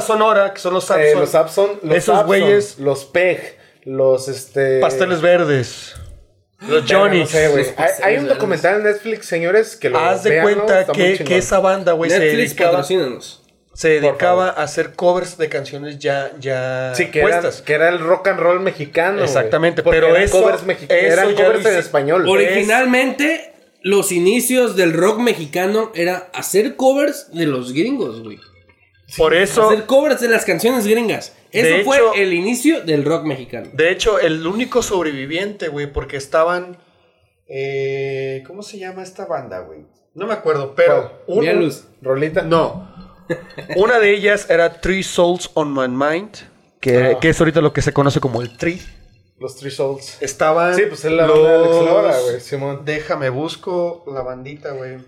[0.00, 1.20] Sonora, que son los Eh, Sapson.
[1.20, 5.96] los Sapson, los Esos güeyes- los Peg, los este Pasteles verdes.
[6.68, 7.20] Los Verga, Johnny.
[7.20, 7.64] no sé, güey.
[7.64, 11.58] Los Hay, un documental en Netflix, señores, que lo Haz de cuenta que, que esa
[11.60, 12.82] banda, güey, se dedicaba,
[13.74, 17.62] se dedicaba a hacer covers de canciones ya, ya Sí, que era, puestas.
[17.62, 19.22] que era el rock and roll mexicano.
[19.24, 22.28] Exactamente, pero eran eso- covers, eran covers en español.
[22.28, 23.52] Originalmente,
[23.82, 28.38] los inicios del rock mexicano era hacer covers de los gringos, güey.
[29.16, 31.32] Por eso, Hacer covers de las canciones gringas.
[31.52, 33.68] Eso De fue hecho- el inicio del rock mexicano.
[33.72, 36.78] de hecho, el único sobreviviente, güey, porque estaban...
[37.48, 39.80] eh, ¿Cómo se llama esta banda, güey?
[40.14, 41.22] No me acuerdo, pero...
[41.28, 41.84] Mira, Luz.
[42.00, 42.42] Rolita.
[42.42, 42.90] No.
[43.76, 46.30] Una de ellas era Three Souls on My Mind,
[46.80, 47.20] que, Ah.
[47.20, 48.80] que es ahorita lo que se conoce como el Tree.
[49.38, 50.18] Los Three Souls.
[50.22, 50.74] Estaban.
[50.74, 52.82] Sí, pues es la banda de Alex los- Lora, güey, Simón.
[52.84, 54.98] Déjame, busco la bandita, güey.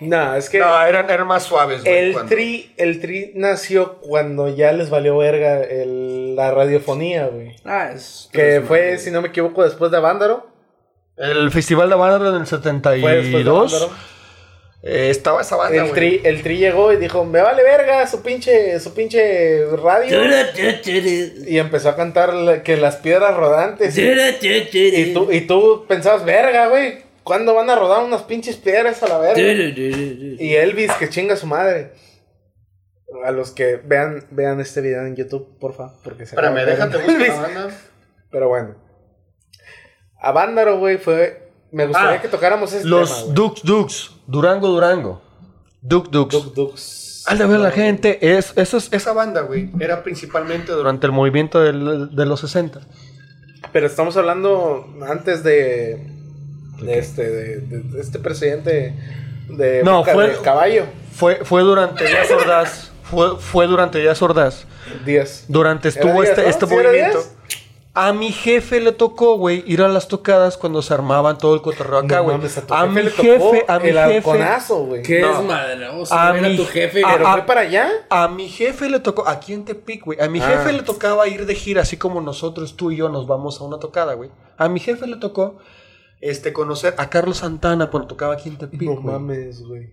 [0.00, 1.96] No, es que No, eran, eran más suaves, güey.
[1.96, 7.56] el cuando- tri, el tri nació cuando ya les valió verga el- la radiofonía, güey.
[7.64, 8.28] Ah, es.
[8.32, 10.46] Que fue, si no me equivoco, después de Avándaro.
[11.16, 13.74] El Festival de Banda en el Fue después de 72.
[13.74, 13.92] Avándaro.
[14.82, 15.94] eh, estaba esa banda, El güey.
[15.94, 20.18] tri, el tri llegó y dijo, me vale verga su pinche, su pinche radio.
[21.46, 23.96] Y empezó a cantar la- que las piedras rodantes.
[23.98, 27.09] Y, y tú, y tú pensabas, verga, güey.
[27.22, 29.40] ¿Cuándo van a rodar unas pinches piedras a la verga?
[29.40, 31.92] Y Elvis, que chinga su madre.
[33.24, 35.92] A los que vean, vean este video en YouTube, porfa.
[36.04, 37.68] Porque se acaba de déjate buscar la banda.
[38.30, 38.74] Pero bueno.
[40.20, 41.50] A Vándaro, güey, fue.
[41.72, 43.34] Me gustaría Ah, que tocáramos este Los tema.
[43.34, 44.10] Dux Dux.
[44.26, 45.22] Durango, Durango.
[45.82, 46.32] Duk Dux.
[46.32, 47.24] Duk Dux.
[47.26, 51.12] Al de ver la gente, es, eso es- esa banda, güey, era principalmente durante el
[51.12, 52.80] movimiento del- de los 60.
[53.72, 56.06] Pero estamos hablando antes de.
[56.80, 58.94] De este, de, de- de este presidente
[59.48, 60.84] de, No, Boca fue- del caballo.
[61.12, 62.90] Fue, fue durante Díaz Ordaz.
[63.02, 64.66] Fue, fue durante Díaz Ordaz.
[65.04, 65.44] Díaz.
[65.48, 66.48] Durante ¿Era estuvo Díaz, este, no?
[66.48, 67.22] este ¿Sí era movimiento.
[67.92, 71.60] A mi jefe le tocó, güey, ir a las tocadas cuando se armaban todo el
[71.60, 72.36] cotorreo acá, No güey.
[72.36, 74.72] mames, a tu a mi jefe, a mi el jefe.
[74.74, 75.02] güey.
[75.02, 75.40] ¿Qué No.
[75.40, 76.14] es madroso?
[76.14, 77.02] A mi- tu jefe.
[77.04, 77.90] a- ¿Pero a- fue para allá?
[78.08, 80.20] A mi jefe le tocó, aquí en Tepic, güey.
[80.20, 80.46] A mi Ah.
[80.46, 83.64] jefe le tocaba ir de gira, así como nosotros, tú y yo, nos vamos a
[83.64, 84.30] una tocada, güey.
[84.56, 85.58] A mi jefe le tocó
[86.20, 89.90] este, conocer a Carlos Santana cuando tocaba aquí en Tepic, No mames, güey.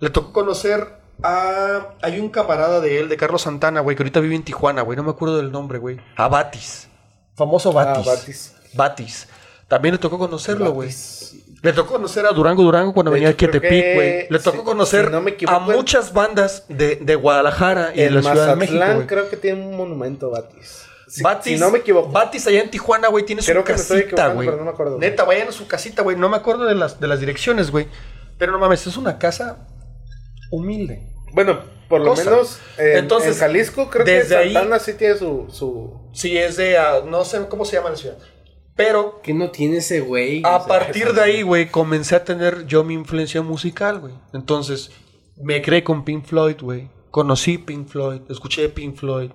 [0.00, 0.86] Le tocó conocer
[1.22, 1.94] a.
[2.02, 4.96] Hay un camarada de él, de Carlos Santana, güey, que ahorita vive en Tijuana, güey.
[4.96, 5.98] No me acuerdo del nombre, güey.
[6.16, 6.88] A Batis.
[7.34, 8.06] Famoso Batis.
[8.06, 8.54] Ah, Batis.
[8.74, 9.28] Batis.
[9.68, 10.88] También le tocó conocerlo, güey.
[10.88, 11.44] Batis.
[11.60, 14.26] Le tocó conocer a Durango Durango cuando De venía hecho, aquí a Tepic, güey.
[14.30, 18.10] Le tocó si- conocer si no me a muchas bandas de, de Guadalajara y de
[18.10, 20.84] la Ciudad de México, Mazatlán creo que tiene un monumento, Batis.
[21.08, 22.10] Si, Batis, si no me equivoco.
[22.10, 24.46] Batis allá en Tijuana, güey, tiene Creo su que casita, güey.
[24.46, 25.08] pero no me acuerdo, güey.
[25.08, 26.16] Neta, vayan a su casita, güey.
[26.16, 27.86] No me acuerdo de las, de las direcciones, güey.
[28.38, 29.66] Pero no mames, es una casa
[30.50, 31.02] humilde.
[31.32, 32.24] Bueno, por lo Cosa.
[32.30, 35.46] menos en, Entonces, en Jalisco creo que desde ahí- Santana sí tiene su...
[35.50, 36.10] su...
[36.12, 38.18] Sí, es de, ah, no sé cómo se llama la ciudad.
[38.76, 40.42] Pero ¿Qué no tiene ese güey?
[40.44, 44.14] a O sea, partir de ahí, güey, comencé a tener yo mi influencia musical, güey.
[44.32, 44.90] Entonces,
[45.36, 46.88] me creé con Pink Floyd, güey.
[47.10, 49.30] Conocí Pink Floyd, escuché Pink Floyd.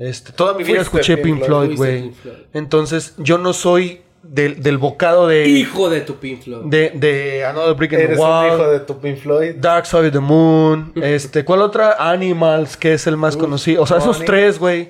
[0.00, 2.12] Este, toda mi vida escuché Pink Pink Floyd, güey.
[2.54, 6.64] Entonces, yo no soy del, del bocado de, Hijo de tu Pink Floyd.
[6.64, 8.54] de, de Another Brick in Eres Wall.
[8.54, 9.56] hijo de tu Pink Floyd.
[9.56, 11.96] Dark Side of the Moon, este, ¿cuál otra?
[11.98, 13.82] Animals, que es el más Uf, conocido.
[13.82, 14.88] O sea, esos tres, güey.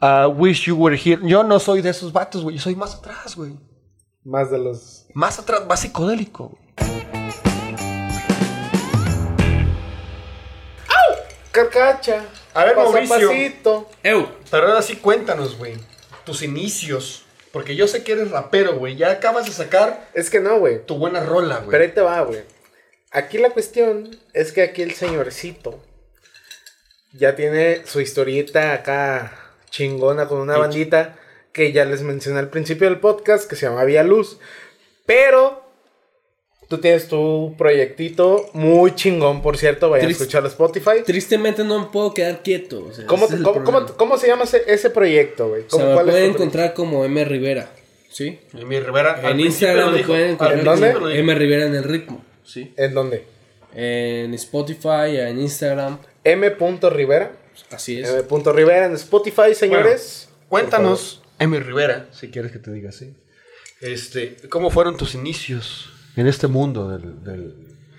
[0.00, 1.20] Ah, Wish You Were Here.
[1.22, 2.56] Yo no soy de esos vatos, güey.
[2.56, 3.52] Yo soy más atrás, güey.
[4.24, 5.06] Más de los...
[5.12, 6.48] Más atrás, más psicodélico.
[6.48, 6.86] güey.
[11.52, 12.24] Carcacha.
[12.56, 13.28] A ver, paso Mauricio.
[13.28, 13.88] pasito.
[14.02, 14.26] Ew.
[14.50, 15.74] Pero ahora sí cuéntanos, güey.
[16.24, 17.24] Tus inicios.
[17.52, 18.96] Porque yo sé que eres rapero, güey.
[18.96, 20.84] Ya acabas de sacar Es que no, güey.
[20.84, 21.82] tu buena rola, Pero güey.
[21.82, 22.42] ahí te va, güey.
[23.12, 25.82] Aquí la cuestión es que aquí el señorcito
[27.12, 29.32] ya tiene su historieta acá
[29.70, 31.16] chingona con una bandita
[31.52, 34.38] que ya les mencioné al principio del podcast que se llama Vía Luz.
[35.06, 35.65] Pero
[36.68, 39.90] tú tienes tu proyectito muy chingón, por cierto.
[39.90, 41.02] Vayan a a Spotify.
[41.04, 42.86] Tristemente no me puedo quedar quieto.
[42.88, 45.62] o sea, ¿Cómo, ese es el cómo, cómo- cómo se llama ese, ese proyecto, güey?
[45.62, 47.24] O sea, ¿Cómo- me cuál es pueden encontrar como M.
[47.24, 47.70] Rivera.
[48.10, 48.38] ¿Sí?
[48.52, 49.20] Mi Rivera.
[49.30, 51.18] En Instagram me pueden encontrar ¿En dónde?
[51.18, 51.34] M.
[51.34, 52.24] Rivera en el ritmo.
[52.44, 52.72] ¿Sí?
[52.76, 53.24] ¿En dónde?
[53.74, 55.98] En Spotify, en Instagram.
[56.24, 56.48] M.
[56.90, 57.32] Rivera.
[57.70, 58.08] Así es.
[58.08, 58.22] M.
[58.52, 60.28] Rivera en Spotify, señores.
[60.48, 63.12] Cuéntanos, Emi Rivera, si quieres que te diga así.
[63.80, 67.54] Este, ¿cómo fueron tus inicios en este mundo del- del-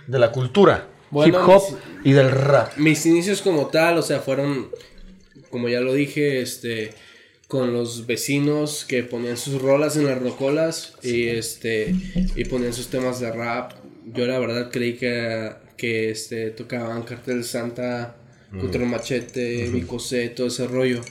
[0.08, 0.88] de la cultura?
[1.12, 2.78] Bueno, hip hop mis- y del rap.
[2.78, 4.70] Mis inicios como tal, o sea, fueron,
[5.50, 6.94] como ya lo dije, este,
[7.48, 11.96] con los vecinos que ponían sus rolas en las rocolas y este,
[12.36, 13.72] y ponían sus temas de rap.
[14.14, 18.16] Yo la verdad creí que, que este, tocaban Cartel Santa,
[18.60, 21.02] Contra el Machete, Vicosé, todo ese rollo.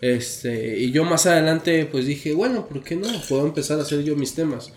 [0.00, 3.06] Este, y yo más adelante pues dije, bueno, ¿por qué no?
[3.28, 4.72] Puedo empezar a hacer yo mis temas.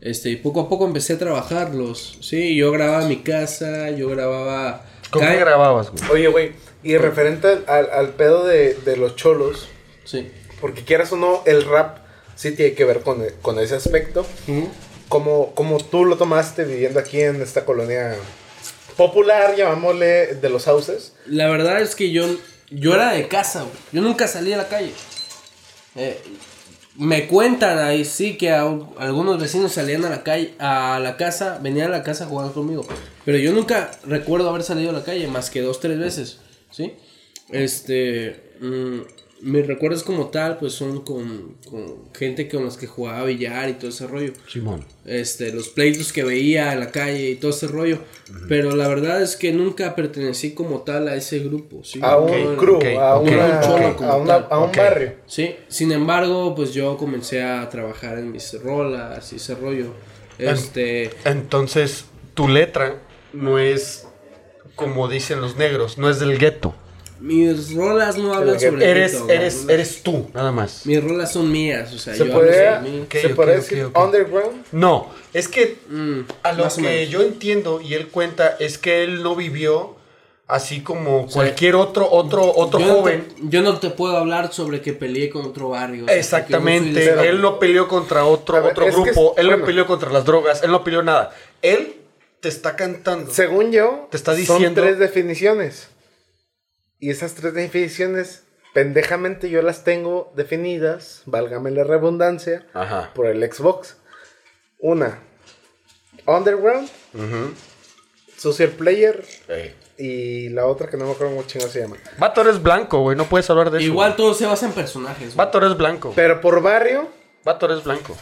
[0.00, 2.18] Este, y poco a poco empecé a trabajarlos.
[2.20, 4.84] Sí, yo grababa en mi casa, yo grababa...
[5.10, 6.10] ¿Con Ca- qué grababas, güey?
[6.10, 9.68] Oye, güey, y referente al, al- pedo de, de los cholos,
[10.04, 10.30] Sí.
[10.60, 11.98] porque quieras o no, el rap
[12.36, 14.24] sí tiene que ver con, con ese aspecto.
[15.08, 18.14] Como, como tú lo tomaste viviendo aquí en esta colonia
[18.96, 21.12] popular, llamámosle, de los sauces.
[21.26, 22.24] La verdad es que yo,
[22.70, 23.74] yo era de casa, güey.
[23.92, 24.92] Yo nunca salí a la calle.
[25.96, 26.18] Eh,
[27.00, 31.88] me cuentan ahí sí que algunos vecinos salían a la calle, a la casa, venían
[31.88, 32.86] a la casa a jugar conmigo.
[33.24, 36.40] Pero yo nunca recuerdo haber salido a la calle más que dos, tres veces,
[36.70, 36.92] ¿sí?
[37.48, 39.00] Este, mm,
[39.42, 43.72] mis recuerdos como tal, pues son con, con gente con los que jugaba billar y
[43.74, 44.84] todo ese rollo Simón.
[45.04, 47.98] este, los pleitos que veía en la calle y todo ese rollo.
[48.48, 51.82] Pero la verdad es que nunca pertenecí como tal a ese grupo.
[51.84, 52.00] ¿sí?
[52.02, 53.60] A un No, crew, ok, a, una-
[53.96, 55.14] un a, una- a barrio.
[55.26, 59.94] Sí, sin embargo, pues yo comencé a trabajar en mis rolas y ese rollo.
[60.38, 63.00] Este, Entonces, tu letra
[63.32, 64.06] no es
[64.74, 66.74] como dicen los negros, no es del gueto.
[67.20, 69.36] Mis rolas no hablan sobre Eres, güey.
[69.36, 70.86] eres, eres tú, nada más.
[70.86, 73.02] Mis rolas son mías, o sea, ¿Se yo puede, hablo sobre mí.
[73.04, 74.64] Ok, ¿se ok, puede ok, decir underground?
[74.72, 79.04] No, es que Mm, a lo o que yo entiendo y él cuenta es que
[79.04, 79.96] él no vivió
[80.48, 83.28] así como cualquier otro otro otro yo no joven.
[83.28, 86.04] te- yo no te puedo hablar sobre que peleé con otro barrio.
[86.04, 89.46] o sea, no Exactamente, de- él no peleó contra otro, ver, otro grupo, es- él
[89.46, 89.58] bueno.
[89.58, 91.30] no peleó contra las drogas, él no peleó nada.
[91.62, 91.94] Él
[92.40, 93.30] te está cantando.
[93.30, 95.88] Según yo, Te está son diciendo- tres definiciones.
[97.00, 98.44] Y esas tres definiciones,
[98.74, 103.10] pendejamente yo las tengo definidas, válgame la redundancia, Ajá.
[103.14, 103.96] por el Xbox.
[104.78, 105.18] Una,
[106.26, 106.88] underground,
[108.36, 109.24] social player,
[109.96, 111.96] y la otra que no me acuerdo cómo chingado se llama.
[112.18, 113.86] Vato eres blanco, güey, no puedes hablar de eso.
[113.86, 115.34] Igual todo se basa en personajes.
[115.36, 116.12] Vato eres blanco.
[116.14, 117.08] Pero por barrio,
[117.44, 118.16] Vato eres blanco.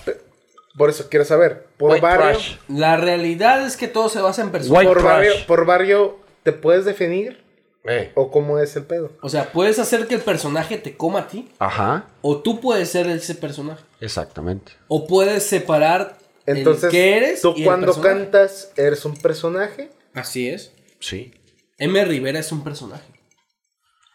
[0.77, 2.57] por eso quiero saber, por White barrio, trash.
[2.69, 4.89] La realidad es que todo se basa en personajes.
[4.89, 7.48] Por barrio, por barrio, ¿te puedes definir?
[7.89, 8.13] Eh.
[8.15, 9.11] ¿O cómo es el pedo?
[9.23, 11.49] O sea, puedes hacer que el personaje te coma a ti.
[11.59, 13.83] Ajá, O tú puedes ser ese personaje.
[14.01, 14.73] exactamente.
[14.89, 17.41] O puedes separar Entonces, el que eres.
[17.43, 19.91] tú y cuando cantas, ¿eres un personaje?
[20.15, 20.73] Así es.
[21.01, 21.33] Sí.
[21.79, 22.05] M.
[22.05, 23.05] Rivera es un personaje.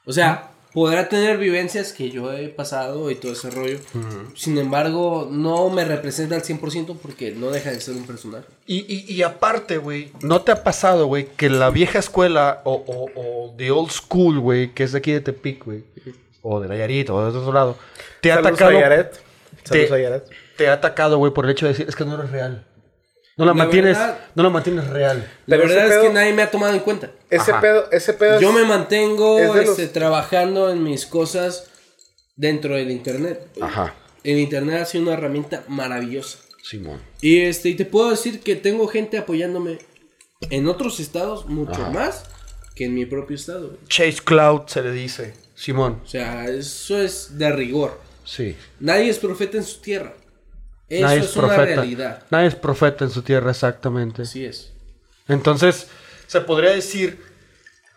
[0.05, 3.79] O sea, podrá tener vivencias que yo he pasado y todo ese rollo.
[4.35, 8.45] Sin embargo, no me representa al 100% porque no deja de ser un personaje.
[8.65, 12.73] Y, y, y aparte, güey, ¿no te ha pasado, güey, que la vieja escuela o,
[12.73, 13.09] o,
[13.49, 15.83] o the old school, güey, que es de aquí de Tepic, güey,
[16.41, 17.77] o de Nayarit o de otro lado,
[18.21, 19.19] te ha Saludos atacado, a Yaret.
[19.63, 20.23] Saludos te- a Yaret.
[20.57, 22.65] te ha atacado, güey, por el hecho de decir, es que no eres real.
[23.35, 25.17] No la, La mantienes, verdad- no la mantienes real.
[25.47, 27.11] La Pero verdad es pedo- que nadie me ha tomado en cuenta.
[27.29, 27.61] Ese Ajá.
[27.61, 31.65] pedo, ese pedo Yo es- me mantengo es de los- este, trabajando en mis cosas
[32.35, 33.47] dentro del internet.
[33.61, 33.93] Ajá.
[34.23, 36.37] El internet ha sido una herramienta maravillosa.
[36.63, 37.01] Simón.
[37.21, 39.79] Y este, y te puedo decir que tengo gente apoyándome
[40.49, 41.89] en otros estados mucho Ajá.
[41.89, 42.25] más
[42.75, 43.77] que en mi propio estado.
[43.87, 45.33] Chase Cloud se le dice.
[45.55, 46.01] Simón.
[46.03, 47.99] O sea, eso es de rigor.
[48.25, 48.55] Sí.
[48.79, 50.13] Nadie es profeta en su tierra.
[50.97, 52.23] Eso Nadie es, una realidad.
[52.29, 54.23] Nadie es profeta en su tierra, exactamente.
[54.23, 54.71] Así es.
[55.27, 55.87] Entonces,
[56.27, 57.19] se podría decir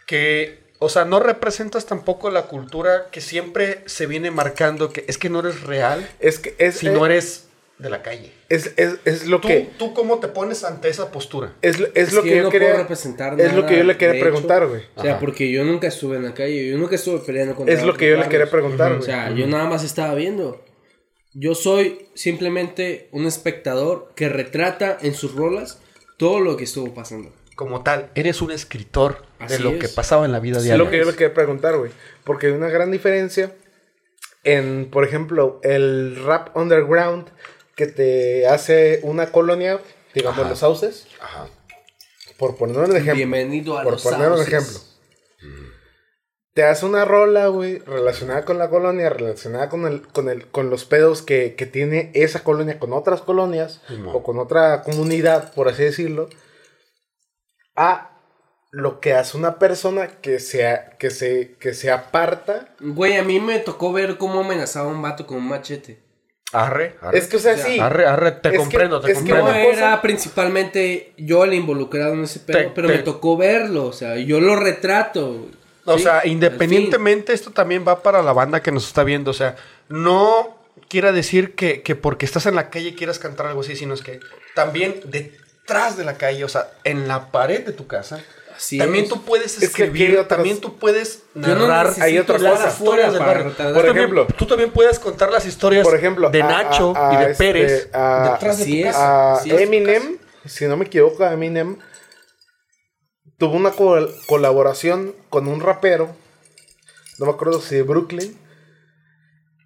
[0.07, 5.19] que, o sea, no representas tampoco la cultura que siempre se viene marcando que es
[5.19, 7.45] que no eres real Es que es, si eh, no eres
[7.79, 8.33] de la calle.
[8.49, 11.53] es, es, es lo ¿Tú, que ¿Tú cómo te pones ante esa postura?
[11.61, 13.77] es, lo- es Es lo que que, yo no quería puedo representar es lo que
[13.79, 14.25] yo le quería hecho.
[14.25, 14.83] preguntar, güey.
[14.95, 15.21] O sea, Ajá.
[15.21, 18.09] porque yo nunca estuve en la calle, yo nunca estuve peleando con Es lo que
[18.11, 19.07] yo le quería preguntar, O güey.
[19.07, 20.65] sea, yo nada más estaba viendo.
[21.39, 25.79] Yo soy simplemente un espectador que retrata en sus rolas
[26.17, 27.31] todo lo que estuvo pasando.
[27.57, 29.79] Como tal, eres un escritor de lo es.
[29.81, 30.83] que pasaba en la vida Es diaria.
[30.83, 31.91] lo que yo le quería preguntar, güey.
[32.25, 33.55] Porque hay una gran diferencia
[34.45, 37.29] en, por ejemplo, el rap underground
[37.75, 39.79] que te hace una colonia,
[40.15, 40.49] digamos, Ajá.
[40.49, 41.07] los sauces.
[41.21, 41.49] Ajá.
[42.39, 43.15] Por poner un ejemplo.
[43.15, 44.49] Bienvenido a por los poner un sauces.
[44.55, 44.81] ejemplo.
[46.57, 50.71] Te hace una rola, güey, relacionada con la colonia, relacionada con el, con el, con
[50.71, 55.69] los pedos que, que tiene esa colonia con otras colonias o con otra comunidad, por
[55.69, 56.31] así decirlo,
[57.77, 58.11] a
[58.71, 62.75] lo que hace una persona que se, que se, que se aparta.
[62.81, 66.01] Güey, a mí me tocó ver cómo amenazaba a un vato con un machete.
[66.55, 67.19] Arre, arre.
[67.19, 67.79] Es que, o sea, sí.
[67.79, 69.61] Arre, arre, te Es que- comprendo, te es que No comprendo.
[69.61, 73.37] una cosa- era principalmente yo el involucrado en ese pedo, Te- pero te- me tocó
[73.37, 75.49] verlo, o sea, yo lo retrato.
[75.89, 79.31] O Sí, sea, independientemente, esto también va para la banda que nos está viendo.
[79.31, 79.57] O sea,
[79.89, 80.59] no
[80.89, 84.03] quiera decir que, que porque estás en la calle quieras cantar algo así, sino es
[84.03, 84.21] que
[84.55, 88.21] también detrás de la calle, o sea, en la pared de tu casa,
[88.57, 89.11] Así también es.
[89.11, 92.73] tú puedes Es que escribir, otras- también tú puedes no narrar necesito hay otras cosas.
[92.79, 93.45] historias del barrio.
[93.45, 96.95] Por Tú también- ejemplo- tú también puedes contar las historias Por ejemplo, de a- Nacho
[96.97, 98.85] a- y de este, Pérez a- detrás de tu es.
[98.87, 99.35] casa.
[99.35, 101.77] a es Eminem, si no me equivoco, Eminem
[103.39, 106.15] tuvo una col- colaboración con un rapero,
[107.19, 108.39] no me acuerdo si de Brooklyn,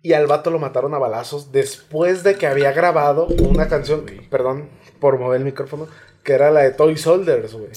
[0.02, 4.70] y al vato lo mataron a balazos después de que había grabado una canción, perdón
[4.98, 5.88] por mover el micrófono,
[6.24, 7.70] que era la de Toy Soldiers, güey.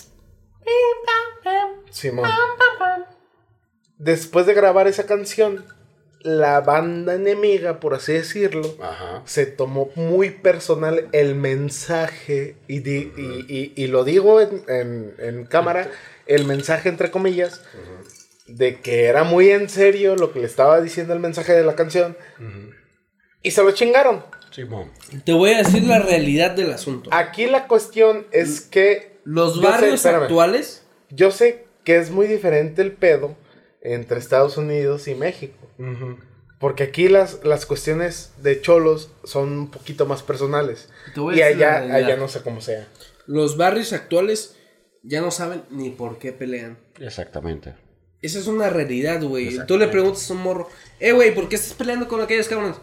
[1.89, 2.29] Simón.
[3.97, 5.65] Después de grabar esa canción,
[6.23, 9.21] la banda enemiga, por así decirlo, Ajá.
[9.25, 15.13] se tomó muy personal el mensaje, y, di- y- y- y lo digo en, en-
[15.19, 15.89] en cámara,
[16.25, 17.61] el mensaje entre comillas,
[18.47, 21.75] de que era muy en serio lo que le estaba diciendo el mensaje de la
[21.75, 22.17] canción,
[23.41, 24.23] y se lo chingaron.
[24.51, 24.91] Simón.
[25.25, 27.09] Te voy a decir la realidad del asunto.
[27.11, 29.19] Aquí la cuestión es que...
[29.25, 30.23] Los sé- barrios espérame.
[30.23, 33.35] actuales, Yo sé que es muy diferente el pedo
[33.83, 35.55] entre Estados Unidos y México.
[36.59, 40.89] Porque aquí las, las cuestiones de cholos son un poquito más personales.
[41.15, 42.87] Y allá, allá no sé cómo sea.
[43.27, 44.55] los barrios actuales
[45.03, 46.77] ya no saben ni por qué pelean.
[46.99, 47.75] Exactamente.
[48.21, 49.59] Esa es una realidad, güey.
[49.67, 50.69] Tú le preguntas a un morro,
[51.01, 52.77] eh, güey, ¿por qué estás peleando con aquellos cabrones?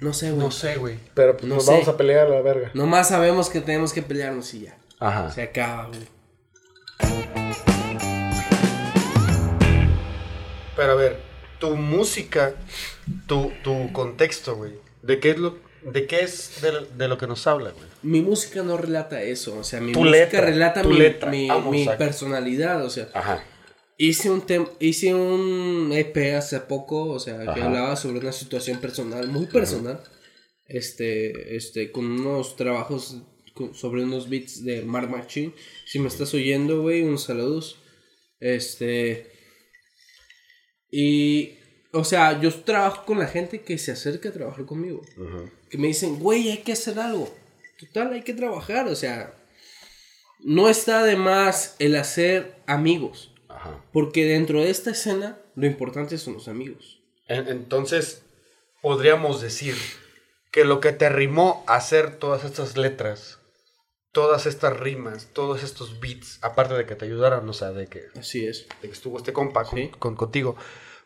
[0.00, 0.40] No sé, güey.
[0.44, 0.98] No sé, güey.
[1.14, 1.70] Pero pues No nos sé.
[1.70, 2.72] vamos a pelear a la verga.
[2.74, 4.76] Nomás sabemos que tenemos que pelearnos y ya.
[4.98, 5.30] Ajá.
[5.30, 7.41] Se acaba, güey.
[10.82, 11.16] Pero a ver,
[11.60, 12.54] tu música,
[13.28, 14.72] tu, tu contexto, güey.
[15.02, 17.86] ¿De qué es lo, de qué es de, lo- de lo que nos habla, güey?
[18.02, 21.30] Mi música no relata eso, o sea, mi Tu música letra, relata tu mi, letra.
[21.30, 21.48] mi-
[21.98, 23.44] personalidad, o sea, Ajá.
[23.96, 28.78] hice un tem hice un EP hace poco, o sea, que hablaba sobre una situación
[28.80, 30.02] personal, muy personal,
[30.66, 33.18] este, este, con unos trabajos
[33.54, 35.52] con- sobre unos beats de Mark Machine,
[35.86, 37.78] si me estás oyendo, güey, unos saludos,
[38.40, 39.31] este,
[40.92, 41.58] y,
[41.92, 45.02] o sea, yo trabajo con la gente que se acerca a trabajar conmigo
[45.68, 47.34] que me dicen, güey, hay que hacer algo.
[47.80, 49.34] Total, hay que trabajar, o sea,
[50.44, 53.82] no está de más el hacer amigos, Ajá.
[53.92, 57.00] porque dentro de esta escena lo importante son los amigos.
[57.26, 58.22] En- entonces,
[58.82, 59.74] podríamos decir
[60.50, 63.38] que lo que te arrimó a hacer todas estas letras,
[64.12, 68.04] todas estas rimas, todos estos beats, aparte de que te ayudaran, o sea, de que,
[68.18, 68.66] Así es.
[68.82, 69.90] de que estuvo este compa con, Sí.
[69.98, 70.56] con- contigo,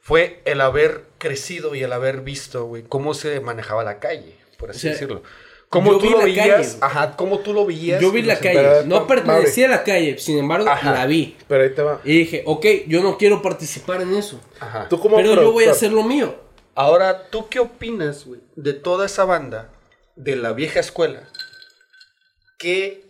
[0.00, 4.70] fue el haber crecido y el haber visto, güey, cómo se manejaba la calle, por
[4.70, 5.22] así O sea, decirlo.
[5.68, 8.00] Cómo yo tú vi lo la veías, calle, ajá, cómo tú lo veías.
[8.00, 10.92] Yo vi la calle, no pertenecía a la calle, sin embargo, Ajá.
[10.92, 11.36] la vi.
[11.48, 12.00] Pero ahí te va.
[12.04, 14.88] Y dije, ok, yo no quiero participar en eso, Ajá.
[14.88, 16.36] Tú como pero yo voy a hacer lo mío.
[16.76, 19.70] Ahora, ¿tú qué opinas, güey, de toda esa banda
[20.14, 21.28] de la vieja escuela
[22.58, 23.04] que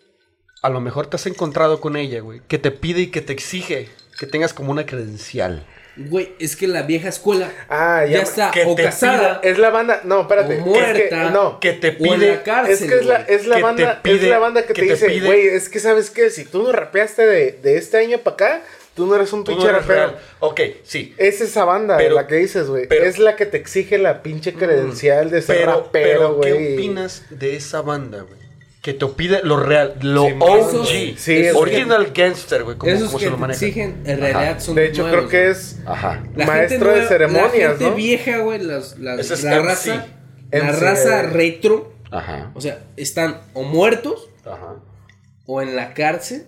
[0.63, 3.33] a lo mejor te has encontrado con ella, güey, que te pide y que te
[3.33, 3.89] exige
[4.19, 5.67] que tengas como una credencial?
[5.99, 9.71] Güey, es que la vieja escuela Ah, ya está que o te casada Es la
[9.71, 10.03] banda.
[10.05, 10.55] No, espérate.
[10.55, 10.69] o es que-
[11.09, 11.59] muerta no.
[11.59, 12.75] Que te o en pide la cárcel.
[12.75, 13.35] Es que es la, güey.
[13.35, 15.81] es la banda, es la banda que, que te te dice, pide- güey, es que
[15.81, 18.63] sabes que si tú no rapeaste de, de este año para acá,
[18.95, 20.07] tú no eres un Tú no pinche eres rapero.
[20.09, 20.19] real.
[20.41, 21.15] Ok, sí.
[21.17, 22.87] Es esa banda Pero- la que dices, güey.
[22.91, 26.75] Es la que te exige la pinche credencial de ser Pero, rapero, pero ¿qué güey.
[26.75, 28.46] opinas de esa banda, güey?
[28.87, 30.49] Que te pide lo real, lo Simón.
[30.61, 30.87] OG.
[30.87, 33.67] Sí, es Original gangster, güey, como, Esos como que se lo maneja.
[33.67, 34.61] exigen, en realidad Ajá.
[34.61, 36.23] son De hecho, nuevos, creo que es Ajá.
[36.37, 37.95] La maestro gente de ceremonias, La gente ¿no?
[37.97, 38.99] vieja, güey, las, es
[39.43, 39.65] la MC.
[39.67, 40.07] raza,
[40.53, 41.23] la raza eh.
[41.25, 42.53] retro, Ajá.
[42.55, 44.77] o sea, están o muertos Ajá.
[45.47, 46.47] o en la cárcel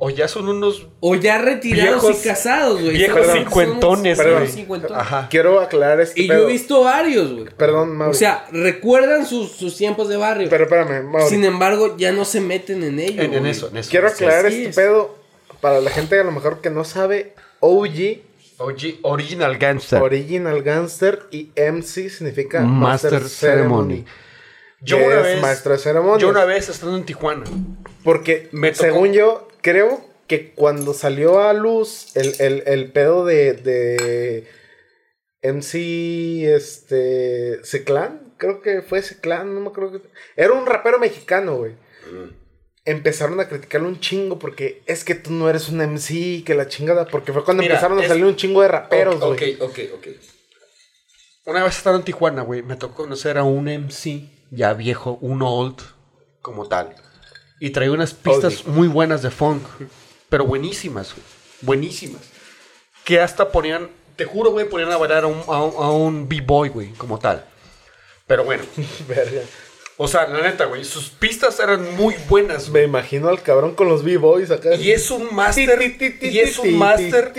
[0.00, 2.94] O ya son unos o ya retirados Viejos- y casados, güey.
[2.96, 4.48] viejos cincuentones, unos- güey.
[4.48, 4.96] cincuentones.
[4.98, 5.28] Ajá.
[5.30, 7.44] Quiero aclarar este Y yo he visto varios, güey.
[7.56, 8.10] Perdón, Mauri.
[8.10, 10.48] O sea, recuerdan sus, sus tiempos de barrio.
[10.50, 11.28] pero espérame, Mauri.
[11.28, 13.22] Sin embargo, ya no se meten en ello.
[13.22, 13.90] en, eso, en eso.
[13.90, 14.76] Quiero aclarar este es.
[14.76, 15.16] pedo
[15.60, 17.34] para la gente a lo mejor que no sabe.
[17.60, 18.20] OG,
[18.58, 20.02] OG, original gangster.
[20.02, 23.94] Original Gangster y MC significa Master Master, Ceremony.
[23.94, 24.04] Ceremony.
[24.80, 26.20] Yo una vez, maestro de ceremonias.
[26.20, 27.44] yo una vez estando en Tijuana,
[28.02, 33.54] Porque, Me según yo, creo que cuando salió a luz el, el, el pedo de,
[33.54, 34.46] de
[35.42, 40.02] MC este, Clan, creo que fue Clan, no me acuerdo.
[40.02, 41.72] que- Era un rapero mexicano, güey.
[42.84, 46.68] Empezaron a criticarlo un chingo porque es que tú no eres un MC, que la
[46.68, 49.54] chingada, porque fue cuando Mira, empezaron a salir un chingo de raperos, güey.
[49.54, 50.06] Ok, ok, ok.
[51.46, 55.40] Una vez estando en Tijuana, güey, me tocó conocer a un MC ya viejo, un
[55.42, 55.80] old
[56.42, 56.94] como tal.
[57.64, 59.62] Y traía unas pistas muy buenas de funk,
[60.28, 61.24] pero buenísimas, güey.
[61.62, 62.20] Buenísimas.
[63.04, 66.28] Que hasta ponían, te juro, güey, ponían a bailar a un, a un- a un
[66.28, 67.42] b-boy, güey, como tal.
[68.26, 68.64] Pero bueno,
[69.08, 69.40] Verga.
[69.96, 73.88] o sea, la neta, güey, sus pistas eran muy buenas, Me imagino al cabrón con
[73.88, 74.74] los B-Boys acá.
[74.74, 75.80] Y es un máster.
[76.20, 77.32] Y es un máster.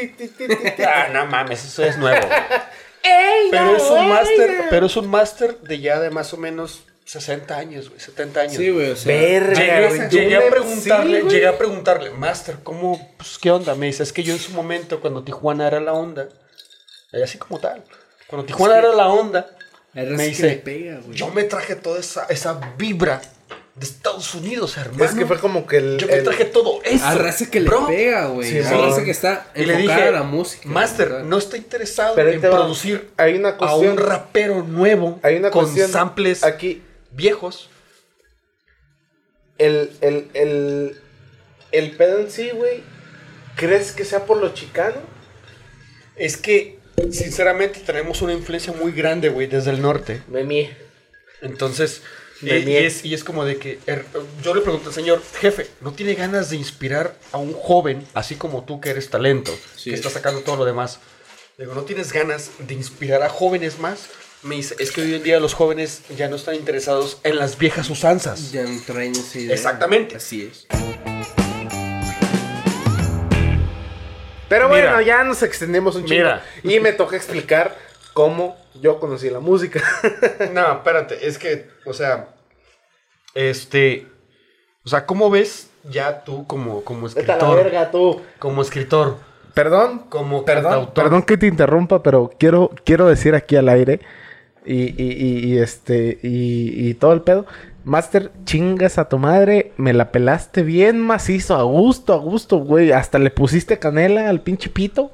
[0.88, 2.28] Ah, no mames, eso es nuevo.
[3.52, 7.56] pero es un máster, pero es un máster de ya de más o menos 60
[7.58, 8.54] años, güey, 70 años.
[8.56, 9.16] Sí, güey, o sea.
[9.16, 13.76] Verga, Llegué, güey, llegué a preguntarle, llegué a preguntarle, Master, ¿cómo, pues, qué onda?
[13.76, 16.28] Me dice, es que yo en su momento, cuando Tijuana era la onda,
[17.14, 17.84] y así como tal,
[18.28, 19.48] cuando Tijuana era la onda,
[19.94, 21.16] me que dice, le pega, güey.
[21.16, 23.22] yo me traje toda esa, esa vibra
[23.76, 25.04] de Estados Unidos, hermano.
[25.06, 25.98] Es que fue como que el.
[25.98, 27.06] Yo me el- traje todo eso.
[27.06, 27.86] A raza que le bro.
[27.88, 28.50] pega, güey.
[28.50, 28.74] Sí, a sí.
[28.74, 30.68] raza que está Y le dije, a la música.
[30.68, 31.24] Master, ¿verdad?
[31.26, 33.92] no estoy interesado Pero en producir Hay una a cuestión.
[33.92, 35.92] un rapero nuevo Hay una con cuestión.
[35.92, 36.82] samples Aquí.
[37.16, 37.70] Viejos.
[39.58, 41.00] El, el, el,
[41.72, 42.84] el pedo en sí, güey.
[43.56, 44.98] ¿Crees que sea por lo chicano?
[46.18, 46.80] Es que,
[47.12, 50.22] sinceramente, tenemos una influencia muy grande, güey, desde el norte.
[50.28, 50.70] Memi.
[51.42, 52.02] Entonces,
[52.42, 52.86] y, De y miel.
[52.86, 54.06] es, y es como de que er,
[54.44, 58.36] yo le pregunto al señor, jefe, ¿no tiene ganas de inspirar a un joven, así
[58.36, 59.90] como tú que eres talento, Sí.
[59.92, 61.00] que está sacando todo lo demás?
[61.58, 64.08] Digo, ¿no tienes ganas de inspirar a jóvenes más?
[64.46, 67.58] Me dice, es que hoy en día los jóvenes ya no están interesados en las
[67.58, 68.52] viejas usanzas.
[68.52, 69.56] Ya no traen esa idea.
[69.56, 70.18] Exactamente.
[70.18, 70.68] Así es.
[74.48, 74.92] Pero Mira.
[74.92, 76.20] bueno, ya nos extendemos un chingo.
[76.20, 76.44] Mira.
[76.62, 77.76] Y me toca explicar
[78.14, 79.82] cómo yo conocí la música.
[80.54, 82.28] No, espérate, es que, o sea,
[83.34, 84.06] este,
[84.86, 87.64] o sea, ¿cómo ves ya tú como, como Vete a la escritor?
[87.64, 88.22] verga, tú.
[88.38, 89.18] Como escritor,
[89.56, 90.94] Perdón, como Perdón, cantautor.
[90.94, 94.02] perdón que te interrumpa, pero quiero, quiero decir aquí al aire
[94.66, 97.46] y, y- y- y este y, y todo el pedo.
[97.84, 102.92] Master, chingas a tu madre, me la pelaste bien macizo, a gusto, a gusto, güey.
[102.92, 105.12] Hasta le pusiste canela al pinche pito.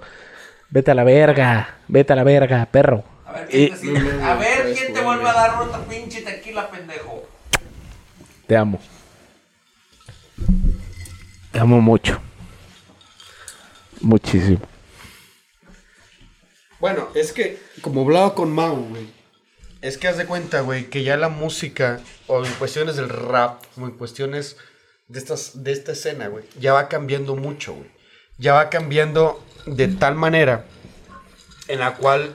[0.69, 3.03] Vete a la verga, vete a la verga, perro.
[3.25, 4.23] A ver, ¿quién te, sigue?
[4.23, 7.27] a ver, ¿quién te vuelve a dar otra pinche tequila, pendejo?
[8.47, 8.79] Te amo.
[11.51, 12.19] Te amo mucho.
[13.99, 14.59] Muchísimo.
[16.79, 19.07] Bueno, es que, como hablaba con Mau, güey,
[19.81, 23.63] es que haz de cuenta, güey, que ya la música, o en cuestiones del rap,
[23.77, 24.57] o en cuestiones
[25.07, 27.89] de, estas, de esta escena, güey, ya va cambiando mucho, güey.
[28.37, 30.65] Ya va cambiando de tal manera
[31.67, 32.33] en la cual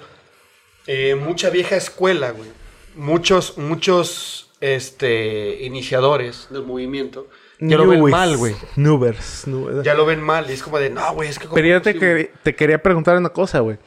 [0.86, 2.48] eh, mucha vieja escuela, güey,
[2.94, 7.28] muchos, muchos, este, iniciadores del movimiento,
[7.58, 8.54] ya lo ven mal, güey.
[8.76, 9.44] Nubers.
[9.82, 11.44] Ya lo ven mal, y es como de, no, güey, es que...
[11.46, 13.78] ¿cómo Pero yo es te, posible?" quer- te quería preguntar una cosa, güey.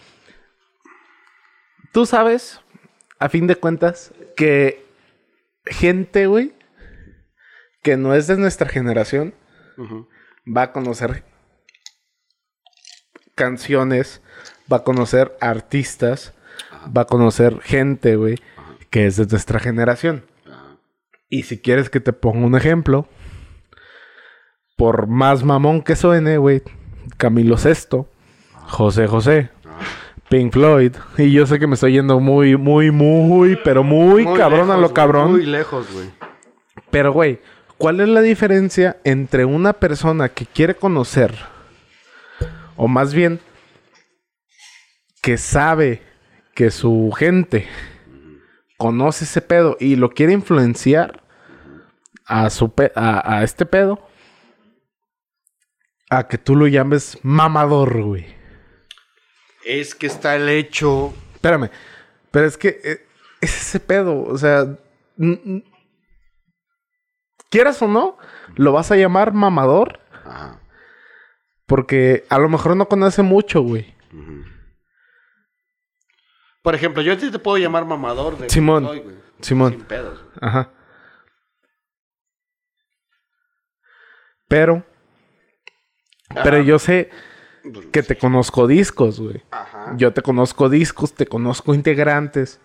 [1.92, 2.60] Tú sabes,
[3.20, 4.86] a fin de cuentas, que
[5.66, 6.54] gente, güey,
[7.84, 9.34] que no es de nuestra generación,
[10.46, 11.24] va a conocer
[13.36, 14.22] canciones,
[14.72, 16.34] va a conocer artistas,
[16.96, 18.38] va a conocer gente, güey,
[18.90, 20.26] que es de nuestra generación.
[21.30, 23.08] Y si quieres que te ponga un ejemplo,
[24.78, 26.64] por más mamón que suene, güey,
[27.18, 28.10] Camilo Sesto,
[28.68, 29.52] José José,
[30.30, 34.70] Pink Floyd, y yo sé que me estoy yendo muy, muy, muy, pero muy, cabrón
[34.72, 35.32] a lo cabrón.
[35.32, 36.10] Muy lejos, güey.
[36.92, 37.40] Pero, güey,
[37.78, 41.34] ¿cuál es la diferencia entre una persona que quiere conocer,
[42.76, 43.40] o más bien,
[45.22, 46.02] que sabe
[46.54, 47.68] que su gente
[48.78, 51.24] conoce ese pedo y lo quiere influenciar
[52.26, 54.08] a, su pe- a, a este pedo?
[56.12, 58.39] A que tú lo llames mamador, güey.
[59.66, 61.14] Es que está el hecho.
[61.36, 61.70] Espérame,
[62.32, 63.06] pero es que eh,
[63.42, 64.66] es ese pedo, o sea,
[67.50, 68.18] quieras o no,
[68.56, 70.60] lo vas a llamar mamador Ajá.
[71.66, 73.96] porque a lo mejor no conoce mucho, güey.
[76.62, 78.86] Por ejemplo, yo a ti te puedo llamar mamador de Simón.
[78.86, 79.04] Güey.
[79.42, 80.20] Simón, Sin pedos.
[80.22, 80.34] güey.
[80.42, 80.74] ajá.
[84.50, 84.84] Pero,
[86.44, 87.12] pero yo sé
[87.92, 89.44] que te conozco discos, güey.
[89.52, 89.94] Ajá.
[89.98, 92.60] Yo te conozco discos, te conozco integrantes,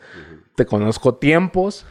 [0.54, 1.86] te conozco tiempos.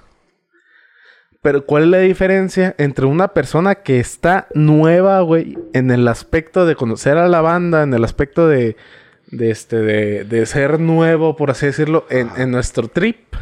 [1.41, 6.65] Pero ¿cuál es la diferencia entre una persona que está nueva, güey, en el aspecto
[6.65, 8.77] de conocer a la banda, en el aspecto de,
[9.27, 13.35] de este, de, de ser nuevo, por así decirlo, en, en nuestro trip?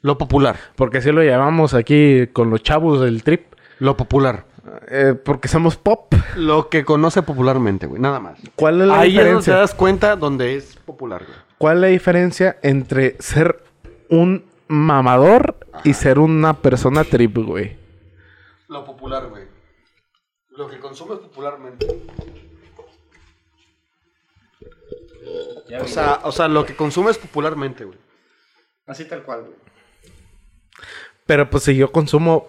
[0.00, 0.56] Lo popular.
[0.74, 3.42] Porque así lo llamamos aquí con los chavos del trip.
[3.78, 4.46] Lo popular.
[4.88, 6.14] Eh, porque somos pop.
[6.36, 8.00] Lo que conoce popularmente, güey.
[8.00, 8.38] Nada más.
[8.54, 9.56] ¿Cuál es la Ahí es donde te diferencia?
[9.56, 11.38] das cuenta donde es popular, güey.
[11.58, 13.62] ¿Cuál es la diferencia entre ser
[14.08, 17.76] un mamador y ser una persona trip, güey?
[18.68, 19.44] Lo popular, güey.
[20.50, 21.86] Lo que consumes popularmente.
[25.80, 27.98] O sea, o sea, lo que consumes popularmente, güey.
[28.86, 29.56] Así tal cual, güey.
[31.26, 32.48] Pero pues si yo consumo...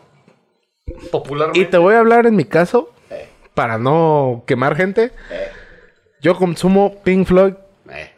[1.11, 1.59] Popularmente.
[1.59, 2.91] Y te voy a hablar en mi caso,
[3.53, 5.11] para no quemar gente.
[6.21, 7.53] Yo consumo Pink Floyd
[7.89, 8.11] Eh.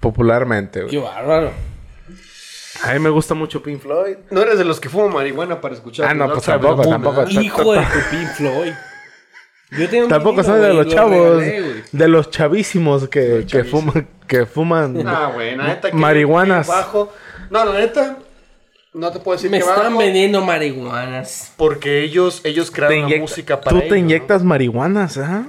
[0.00, 1.50] popularmente, Qué bárbaro.
[2.82, 4.16] A mí me gusta mucho Pink Floyd.
[4.30, 6.08] No eres de los que fuman marihuana para escuchar.
[6.08, 7.24] Ah, no, pues tampoco, tampoco.
[7.28, 8.72] Hijo de tu Pink Floyd.
[9.72, 11.42] Yo tengo Tampoco soy de los lo chavos,
[11.92, 13.84] de los chavísimos que, que chavísimos.
[13.92, 15.32] fuman, que fuman Ah,
[15.82, 16.66] que marihuanas.
[16.66, 17.12] que bajo.
[17.50, 18.16] No, la neta
[18.92, 21.52] no te puedo decir Me que están bajo vendiendo marihuanas.
[21.56, 25.46] porque ellos ellos crearon la música para Tú te inyectas marihuanas, ¿ah?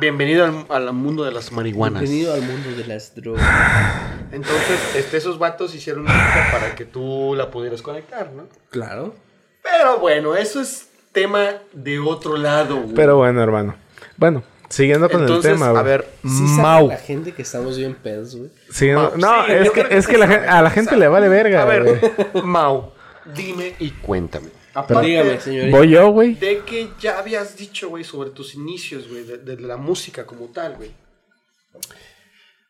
[0.00, 2.02] Bienvenido al, al mundo de las marihuanas.
[2.02, 3.44] Bienvenido al mundo de las drogas.
[4.32, 8.44] Entonces, este, esos vatos hicieron música para que tú la pudieras conectar, ¿no?
[8.70, 9.14] Claro.
[9.62, 12.94] Pero bueno, eso es tema de otro lado, güey.
[12.94, 13.76] Pero bueno, hermano.
[14.16, 14.42] Bueno,
[14.74, 15.80] siguiendo con Entonces, el tema, güey.
[15.80, 16.88] a ver, Sí sabe Mau.
[16.88, 18.50] la gente que estamos bien pedos, güey.
[18.70, 21.08] Siguiendo- Mau, no, sí, es que, que es que la gente, a la gente le
[21.08, 22.12] vale verga, a ver,
[22.44, 22.92] Mau,
[23.34, 24.48] dime y cuéntame.
[24.74, 25.76] Aparte Dígame, señorita.
[25.76, 26.34] Voy yo, güey.
[26.34, 30.46] de que ya habías dicho, güey, sobre tus inicios, güey, de, de la música como
[30.46, 30.90] tal, güey.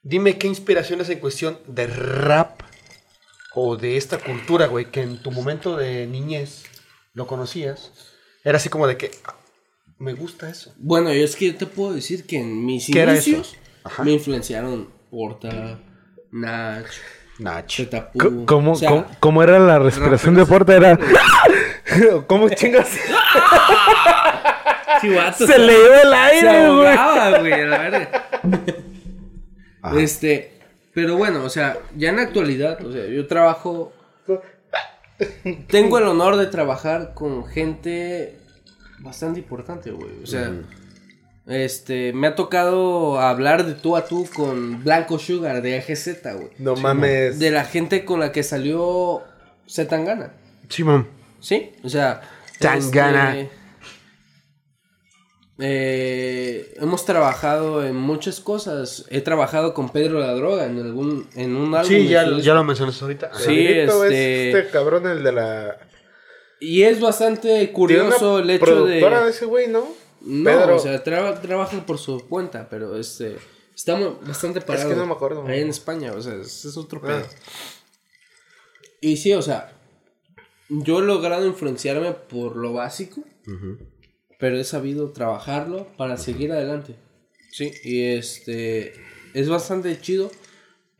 [0.02, 2.60] Dime qué inspiraciones en cuestión de rap
[3.54, 6.64] o de esta cultura, güey, que en tu momento de niñez
[7.14, 7.90] lo conocías.
[8.44, 9.10] Era así como de que
[9.98, 10.72] me gusta eso.
[10.78, 13.30] Bueno, yo es que yo te puedo decir que en mis ¿Qué era eso?
[13.30, 13.56] inicios
[14.02, 15.78] me influenciaron Porta,
[16.32, 16.86] Nach,
[17.38, 17.64] Nach.
[17.70, 18.20] Zetapu.
[18.20, 20.74] C- ¿Cómo, o sea, cómo, cómo era la respiración de Porta?
[20.76, 20.98] Era...
[22.26, 22.88] ¿Cómo chingas?
[25.00, 26.86] chivato, Se le dio el se aire, güey.
[26.96, 28.28] ahogaba, güey, a la verga.
[29.98, 30.58] Este,
[30.94, 33.92] pero bueno, o sea, ya en la actualidad, o sea, yo trabajo.
[35.68, 38.38] Tengo el honor de trabajar con gente
[39.04, 40.22] bastante importante, güey.
[40.22, 40.50] O sea,
[41.46, 46.48] este, me ha tocado hablar de tú a tú con Blanco Sugar de AGZ, güey.
[46.58, 47.38] No mames.
[47.38, 49.22] De la gente con la que salió
[49.68, 50.32] Zetangana.
[50.68, 51.06] Simón.
[51.40, 51.72] ¿Sí?
[51.84, 52.22] O sea.
[52.58, 53.36] Tangana.
[53.38, 53.50] este,
[55.58, 59.04] eh, hemos trabajado en muchas cosas.
[59.10, 61.88] He trabajado con Pedro la Droga en algún en un álbum.
[61.88, 63.30] Sí, ya, ya lo mencionaste ahorita.
[63.34, 65.76] Sí, Pedrito es este- este cabrón, el de la.
[66.60, 69.24] Y es bastante curioso el hecho productora de.
[69.24, 69.86] de ese güey, ¿no?
[70.22, 70.76] No, Pedro.
[70.76, 73.36] o sea, traba- trabaja por su cuenta, pero este.
[73.74, 74.96] Estamos bastante parados.
[74.96, 75.44] no me acuerdo.
[75.46, 77.06] Ahí en España, o sea, ese es otro Ah.
[77.08, 77.26] pedo.
[79.00, 79.72] Y sí, o sea,
[80.68, 83.22] yo he logrado influenciarme por lo básico,
[84.38, 86.94] pero he sabido trabajarlo para seguir adelante.
[87.50, 88.94] Sí, y este
[89.34, 90.30] es bastante chido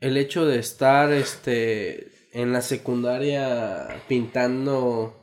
[0.01, 5.15] el hecho de estar este en la secundaria pintando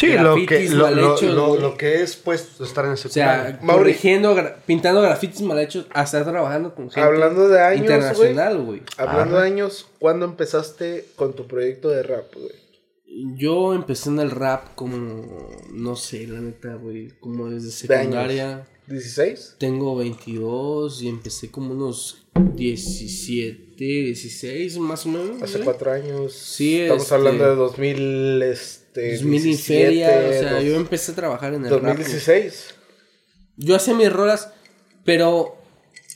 [0.00, 3.08] Sí, lo que, lo, mal lo- hechos, lo- que es, pues, estar en el O
[3.08, 7.82] sea, corrigiendo, gra- pintando grafitis mal hechos, a estar trabajando con gente Hablando de años,
[7.82, 8.82] internacional, güey.
[8.96, 12.54] Hablando de años, ¿cuándo empezaste con tu proyecto de rap, güey?
[13.36, 18.66] Yo empecé en el rap como, no sé, la neta, güey, como desde De secundaria.
[18.88, 19.56] ¿16?
[19.58, 22.24] Tengo 22 y empecé como unos
[22.54, 25.42] 17, 16 más o menos.
[25.42, 25.64] Hace güey.
[25.64, 26.32] cuatro años.
[26.34, 28.79] Sí, Estamos este- hablando de 2000, este...
[29.12, 31.80] 2000 y 17, feria, o sea, dos- yo empecé a trabajar en el rap.
[31.80, 31.92] güey.
[31.96, 32.74] 2016.
[33.56, 34.52] Yo hacía mis rolas,
[35.04, 35.56] pero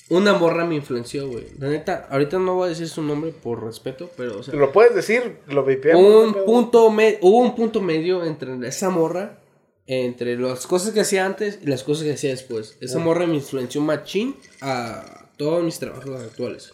[0.08, 1.46] una morra me influenció, güey.
[1.58, 4.72] La neta, ahorita no voy a decir su nombre por respeto, pero, o sea, Lo
[4.72, 6.02] puedes decir, lo vipeamos.
[6.04, 9.40] un punto me- hubo un punto medio entre esa morra,
[9.86, 12.76] entre las cosas que hacía antes y las cosas que hacía después.
[12.80, 16.72] Esa morra me influenció machín a todos mis trabajos actuales.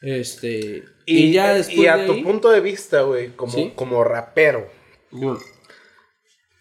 [0.00, 3.72] Este, y, ya después Y a de tu punto de vista, güey, como, Sí.
[3.74, 4.68] como rapero,
[5.10, 5.38] Bueno,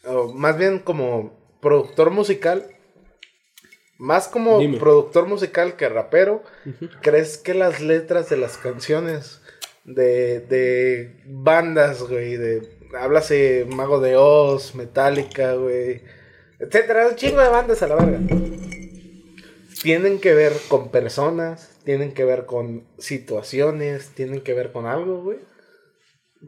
[0.05, 2.65] o más bien como productor musical,
[3.97, 4.77] más como Dime.
[4.77, 6.43] productor musical que rapero,
[7.01, 9.41] ¿crees que las letras de las canciones
[9.83, 16.03] de, de bandas, güey, de, háblase Mago de Oz, Metallica, güey,
[16.59, 18.19] etcétera, un chingo de bandas a la verga,
[19.81, 25.21] tienen que ver con personas, tienen que ver con situaciones, tienen que ver con algo,
[25.21, 25.39] güey?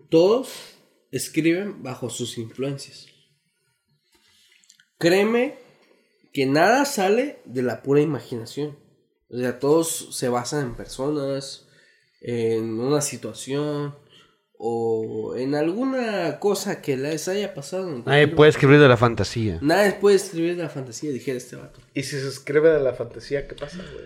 [0.10, 0.79] todos
[1.12, 3.08] escriben bajo sus influencias.
[4.98, 5.58] Créeme
[6.34, 8.78] que nada sale de la pura imaginación.
[9.30, 11.68] O sea, todos se basan en personas,
[12.22, 13.96] en una situación
[14.58, 18.04] o en alguna cosa que les haya pasado.
[18.06, 19.60] Nadie puede escribir de la fantasía.
[19.62, 21.80] Nadie puede escribir de la fantasía, dijera este vato.
[21.94, 24.06] Y si se escribe de la fantasía, ¿qué pasa, güey?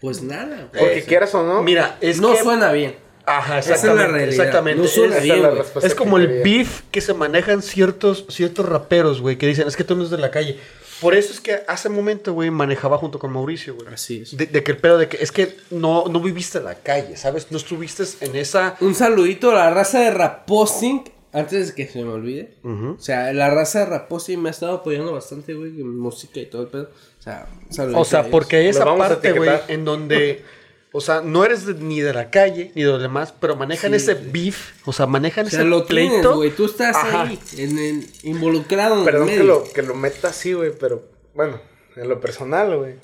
[0.00, 0.70] Pues nada.
[0.72, 1.62] Porque quieras o no.
[1.62, 2.94] Mira, es no que suena bien.
[3.38, 4.12] Ajá, Esa es la exactamente.
[4.12, 4.28] realidad.
[4.46, 4.82] exactamente.
[4.82, 5.60] No suena Es- Esa bien, la güey.
[5.62, 6.42] respuesta Es como el quería.
[6.44, 10.10] beef que se manejan ciertos, ciertos raperos, güey, que dicen, es que tú no eres
[10.10, 10.58] de la calle.
[11.00, 13.88] Por eso es que hace momento, güey, manejaba junto con Mauricio, güey.
[13.94, 14.36] Así es.
[14.36, 17.16] De, de que el pedo de que es que no, no viviste en la calle,
[17.16, 17.46] ¿sabes?
[17.50, 18.76] No estuviste en esa...
[18.80, 21.04] Un saludito a la raza de Raposing.
[21.32, 22.54] Antes de que se me olvide.
[22.64, 26.46] O sea, la raza de Raposing me ha estado apoyando bastante, güey, en música y
[26.46, 26.90] todo el pedo.
[27.18, 28.32] O sea, un saludito O sea, a ellos.
[28.32, 30.44] porque hay esa parte, güey, en donde...
[30.92, 33.90] O sea, no eres de- ni de la calle, ni de los demás, pero manejan
[33.92, 36.34] Sí, ese beef, o sea, manejan O sea, ese lo tienes, pleito.
[36.36, 36.50] güey.
[36.50, 37.22] Tú estás Ajá.
[37.22, 39.54] ahí, en el, involucrado en Perdón el que medio.
[39.60, 41.60] lo, que lo meta así, güey, pero bueno,
[41.96, 42.96] en lo personal, güey.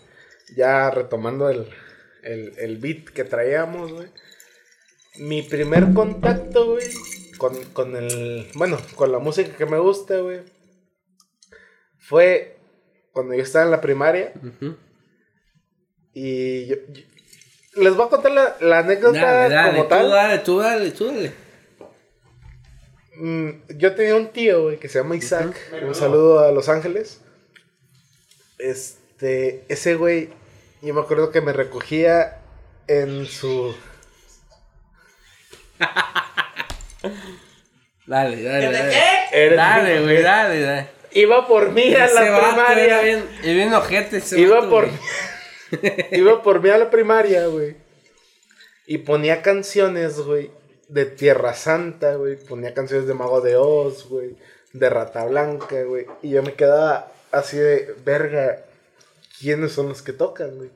[0.57, 1.69] Ya retomando el,
[2.25, 4.09] el, el beat que traíamos, güey.
[5.19, 6.87] Mi primer contacto, güey,
[7.39, 8.49] con, con el.
[8.55, 10.41] Bueno, con la música que me gusta, güey.
[11.99, 12.59] Fue
[13.13, 14.33] cuando yo estaba en la primaria.
[16.13, 17.03] Y yo- yo-
[17.77, 20.11] les voy a contar la, la anécdota Dale, dale, como tú tal.
[20.11, 21.33] dale, tú dale, tú dale.
[23.17, 25.57] Mm, yo tenía un tío, güey, que se llama Isaac.
[25.83, 27.21] Un saludo a Los Ángeles.
[28.59, 30.31] Este, ese güey,
[30.83, 32.39] yo me acuerdo que me recogía
[32.89, 33.75] en su...
[38.07, 38.91] Dale, dale, ¿Que de dale.
[38.91, 39.47] qué?
[39.47, 40.87] Era- Dale, güey, dale, dale.
[41.13, 42.85] Iba por mí a la primaria.
[42.85, 44.99] era bien, es bien ojete ese Iba vato, por, güey.
[46.13, 47.77] iba por mí a la primaria, güey.
[48.87, 50.51] Y ponía canciones, güey,
[50.89, 52.37] de Tierra Santa, güey.
[52.37, 54.37] Ponía canciones de Mago de Oz, güey.
[54.73, 56.07] De Rata Blanca, güey.
[56.23, 58.65] Y yo me quedaba así de, verga,
[59.41, 60.71] ¿quiénes son los que tocan, güey?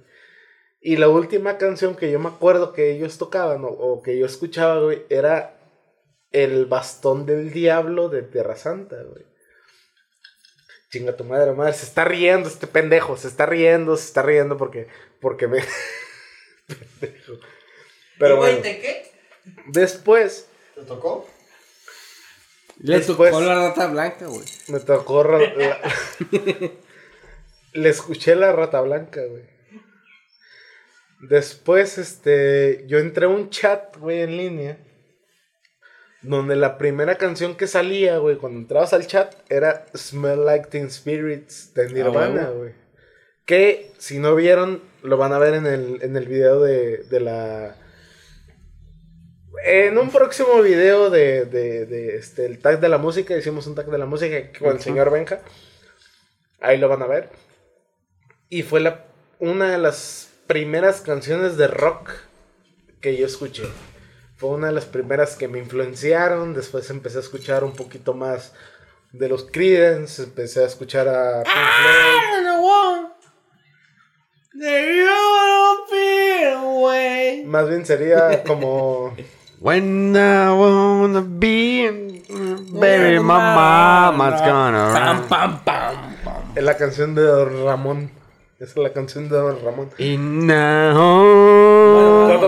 [0.80, 4.26] Y la última canción que yo me acuerdo que ellos tocaban o, o que yo
[4.26, 5.58] escuchaba, güey, era
[6.32, 9.29] El Bastón del Diablo de Tierra Santa, güey.
[10.90, 14.56] Chinga tu madre, madre, se está riendo este pendejo, se está riendo, se está riendo
[14.56, 14.88] porque,
[15.20, 15.60] porque me...
[17.00, 17.34] Pendejo.
[18.18, 19.12] Pero ¿Y bueno, de qué?
[19.68, 21.28] después ¿Te tocó?
[22.78, 24.44] Le Después- tocó la rata blanca, güey.
[24.68, 25.22] me tocó...
[25.24, 25.78] la-
[27.72, 29.44] Le escuché la rata blanca, güey.
[31.20, 34.78] Después, este, yo entré a un chat, güey, en línea.
[36.22, 40.90] Donde la primera canción que salía, güey, cuando entrabas al chat, era Smell Like Teen
[40.90, 42.58] Spirits de Nirvana, huevo.
[42.58, 42.74] güey.
[43.46, 47.20] Que si no vieron, lo van a ver en el, en el video de, de
[47.20, 47.76] la.
[49.64, 53.74] En un próximo video de, de, de, este, el tag de la música, hicimos un
[53.74, 55.40] tag de la música con el señor Benja.
[56.60, 57.30] Ahí lo van a ver.
[58.48, 59.06] Y fue la,
[59.38, 62.10] una de las primeras canciones de rock
[63.00, 63.64] que yo escuché.
[64.40, 66.54] Fue una de las primeras que me influenciaron.
[66.54, 68.54] Después empecé a escuchar un poquito más
[69.12, 70.22] de los Creedence.
[70.22, 72.40] Empecé a escuchar a Pink Floyd.
[77.44, 79.14] Más bien sería como...
[79.60, 82.22] When I wanna be
[82.72, 85.28] baby, my mama's gonna Pam, run.
[85.28, 86.42] pam, pam, pam.
[86.56, 88.10] Es la canción de Don Ramón.
[88.58, 89.90] Esa es la canción de Don Ramón.
[89.98, 90.92] In the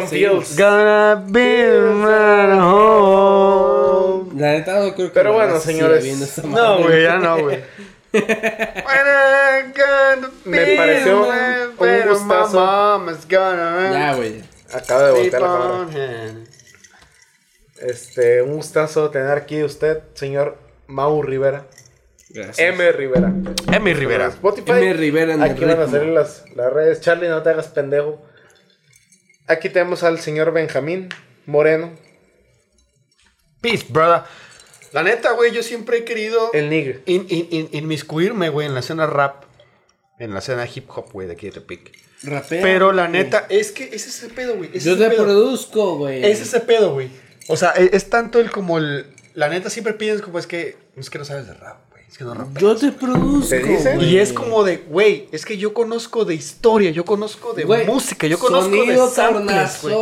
[0.07, 0.57] Fields.
[0.57, 4.41] gonna be at home.
[4.41, 7.61] La neta no creo que Pero bueno, señores, No, güey, ya no, güey.
[10.45, 11.29] Me pareció un
[11.79, 13.07] my gustazo.
[13.93, 14.43] Ya, güey.
[14.73, 15.89] Acaba de voltear la cámara.
[17.81, 21.67] Este, un gustazo tener aquí usted, señor Mau Rivera.
[22.31, 22.59] Gracias.
[22.59, 23.33] M Rivera.
[23.73, 24.29] Emi Rivera.
[24.29, 24.71] Spotify.
[24.71, 24.93] M.
[24.95, 27.01] Rivera en Aquí van a salir las, las redes.
[27.01, 28.23] Charlie, no te hagas pendejo.
[29.53, 31.09] Aquí tenemos al señor Benjamín
[31.47, 31.93] Moreno,
[33.61, 34.23] Peace, brother.
[34.93, 37.03] La neta, güey, yo siempre he querido el Nigre.
[37.07, 39.45] in- in- in- inmiscuirme, güey, en la escena rap.
[40.19, 41.93] En la escena hip hop, güey, de aquí de Tepic.
[42.25, 43.23] Rapea, Pero la güey.
[43.23, 44.71] neta, es que ese es el pedo, güey.
[44.79, 45.25] Yo te el pedo.
[45.25, 46.25] produzco, güey.
[46.25, 47.09] Es ese pedo, güey.
[47.49, 49.07] O sea, e, es, es tanto el como el.
[49.35, 50.77] La neta siempre piensas como es que.
[50.97, 51.81] Es que no sabes de rap.
[52.13, 52.61] Es que no rapeas.
[52.61, 53.49] Yo te produzco.
[53.49, 53.97] ¿Te dicen?
[53.97, 54.11] güey.
[54.11, 57.87] Y es como de, güey, es que yo conozco de historia, yo conozco de Güey,
[57.87, 59.95] música, yo conozco sonido de samples, güey.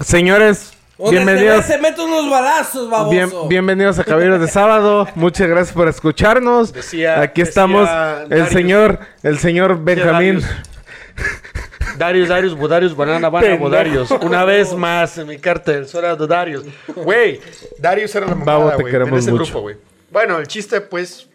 [0.00, 1.64] Señores, Donde bienvenidos.
[1.64, 3.10] Se, ve, se mete unos balazos, baboso.
[3.10, 5.08] Bien- bienvenidos a Caballeros de Sábado.
[5.14, 6.72] Muchas gracias por escucharnos.
[6.72, 7.88] Decía- Aquí decía estamos
[8.24, 8.48] el Darius.
[8.50, 10.42] señor, el señor Benjamín.
[11.96, 13.56] Darius, Darius, Bodarius, Banana, Banana.
[13.56, 14.10] Bodarius.
[14.10, 16.64] Una vez más en mi cartel, suena de Darius.
[16.94, 17.40] Güey,
[17.78, 19.44] Darius era la mamada, te güey, queremos en ese mucho.
[19.44, 19.76] grupo, güey.
[20.10, 21.28] Bueno, el chiste, pues...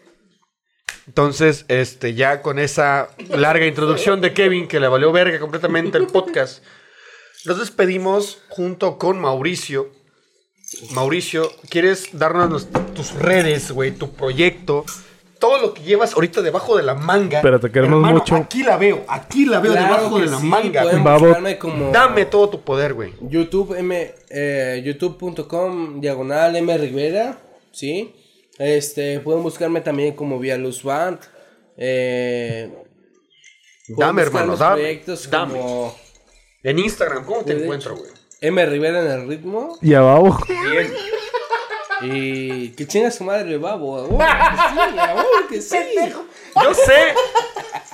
[1.06, 6.06] Entonces, este, ya con esa larga introducción de Kevin, que le valió verga completamente el
[6.06, 6.64] podcast,
[7.44, 9.90] nos despedimos junto con Mauricio.
[10.92, 14.86] Mauricio, ¿quieres darnos tus redes, güey, tu proyecto?
[15.38, 17.40] Todo lo que llevas ahorita debajo de la manga.
[17.42, 18.36] Pero te queremos hermano, mucho.
[18.36, 21.58] Aquí la veo, aquí la veo Claro debajo de la sí, manga.
[21.58, 23.12] como Dame todo tu poder, güey.
[23.20, 27.38] YouTube M eh, youtube.com diagonal M Rivera,
[27.72, 28.14] ¿sí?
[28.58, 31.18] Este, pueden buscarme también como Vía Luz Band.
[31.76, 32.72] Eh,
[33.88, 34.76] Dame, hermano, los dame.
[34.76, 35.58] proyectos Dame.
[35.58, 35.96] como
[36.62, 38.10] En Instagram, ¿cómo te encuentro, güey?
[38.40, 40.38] M Rivera en el ritmo Y abajo.
[42.02, 44.02] Y que chinga su madre el babo.
[44.02, 45.76] huevo que sí, a huevo que sí.
[46.62, 47.14] Yo sé,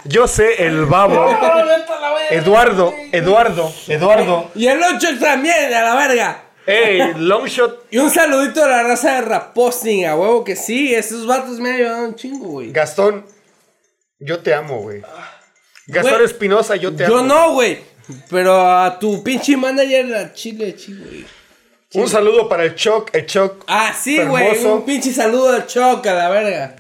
[0.05, 1.27] yo sé, el babo.
[2.31, 4.51] Eduardo, Eduardo, Eduardo.
[4.55, 6.45] Y el 8 también, a la verga.
[6.67, 10.95] Ey, Longshot, Y un saludito a la raza de Raposting, a huevo que sí.
[10.95, 12.71] Esos vatos me han ayudado un chingo, güey.
[12.71, 13.27] Gastón,
[14.19, 15.03] yo te amo, güey.
[15.87, 17.17] Gastón Espinosa, yo te amo.
[17.17, 17.81] Yo no, güey.
[18.29, 21.40] Pero a tu pinche manager, a Chile, Chile, güey.
[21.93, 23.65] Un saludo para el Choc, el Choc.
[23.67, 24.65] Ah, sí, güey.
[24.65, 26.77] Un pinche saludo al Choc, a la verga.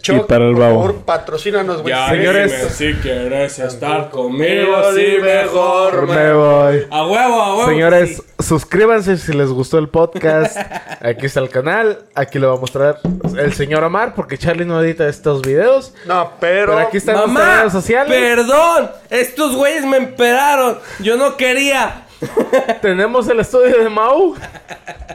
[0.00, 0.74] Choc, Y para el por babo.
[0.82, 1.94] favor, patrocínanos, güey.
[2.08, 2.52] Señores.
[2.74, 6.08] si quieres estar conmigo, sí, mejor.
[6.08, 6.86] Me voy.
[6.90, 7.68] A huevo, a huevo.
[7.68, 8.22] Señores, sí.
[8.42, 10.56] suscríbanse si les gustó el podcast.
[11.00, 12.00] Aquí está el canal.
[12.16, 12.98] Aquí lo va a mostrar
[13.38, 15.94] el señor Omar porque Charlie no edita estos videos.
[16.04, 16.74] No, pero.
[16.74, 18.12] Pero aquí están nuestras Mamá, redes sociales.
[18.18, 18.90] perdón.
[19.08, 20.80] Estos güeyes me emperaron.
[20.98, 22.06] Yo no quería.
[22.82, 24.34] Tenemos el estudio de Mau.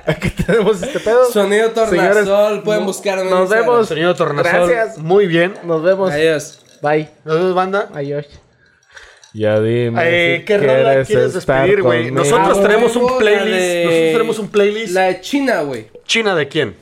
[0.05, 1.25] Aquí tenemos este pedo.
[1.31, 1.97] Sonido Tornasol.
[2.25, 2.85] Señores, pueden
[3.19, 3.49] en Nos Instagram.
[3.67, 3.87] vemos.
[3.87, 4.69] Señor Tornasol.
[4.69, 4.97] Gracias.
[4.97, 5.53] Muy bien.
[5.63, 6.11] Nos vemos.
[6.11, 6.59] Adiós.
[6.81, 7.09] Bye.
[7.25, 7.89] Nos vemos, banda.
[7.93, 8.25] Adiós.
[9.33, 10.01] Ya dime.
[10.03, 12.11] Eh, si ¿Qué rola quieres despedir, güey?
[12.11, 13.47] Nosotros Ah, tenemos un playlist.
[13.49, 14.93] la de- Nosotros tenemos un playlist.
[14.93, 15.87] La de China, güey.
[16.05, 16.75] ¿China de quién?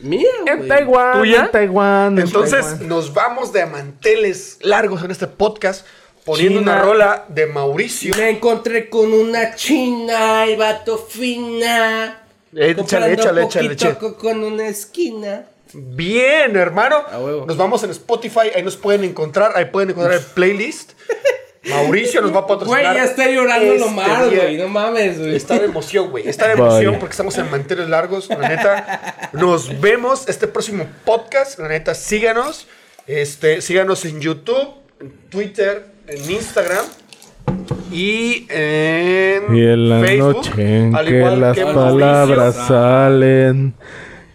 [0.00, 0.68] Mira, En güey.
[0.68, 1.18] Taiwán.
[1.20, 1.44] ¿Tuya?
[1.44, 2.12] En Taiwán.
[2.18, 2.88] en Entonces, Taiwán.
[2.88, 5.86] nos vamos de manteles largos en este podcast.
[6.24, 6.72] Poniendo China.
[6.72, 8.14] una rola de Mauricio.
[8.16, 12.22] Me encontré con una china y vato fina.
[12.54, 13.96] Échale, échale, échale, échale.
[13.96, 15.46] coco en una esquina.
[15.72, 16.96] Bien, hermano.
[17.10, 17.46] A huevo.
[17.46, 20.92] Nos vamos en Spotify, ahí nos pueden encontrar, ahí pueden encontrar el playlist.
[21.64, 22.96] Mauricio nos va a Güey, patrocinar.
[22.96, 24.42] ya estoy llorando lo este mal, día.
[24.42, 24.56] güey.
[24.58, 25.36] No mames, güey.
[25.36, 26.28] Está de emoción, güey.
[26.28, 26.98] Está de emoción Bye.
[27.00, 28.28] porque estamos en manteles largos.
[28.28, 31.58] La neta, nos vemos este próximo podcast.
[31.60, 32.66] La neta, síganos.
[33.06, 34.68] Este, síganos en YouTube,
[35.00, 36.86] en Twitter, en Instagram.
[37.90, 42.66] Y en, Y en la Facebook, noche en al que igual las que palabras Mauricio.
[42.66, 43.74] salen,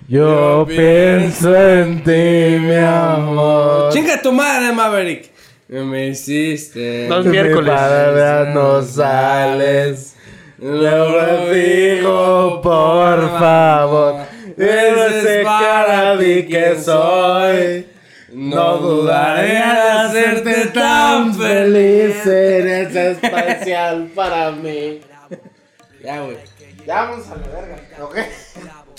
[0.07, 3.91] yo Yo pienso en ti, mi amor.
[3.91, 5.31] Chinga tu madre, Maverick.
[5.67, 7.07] Me hiciste.
[7.09, 7.73] Los miércoles.
[7.73, 10.15] mi no sales.
[10.59, 14.15] Lo digo, por favor.
[14.57, 17.86] Eres para mí que soy.
[18.37, 22.23] No dudaré en hacerte tan feliz.
[22.23, 25.01] Eres especial para mí.
[26.03, 26.37] Ya, güey.
[26.85, 28.17] Ya vamos a la verga, ¿ok?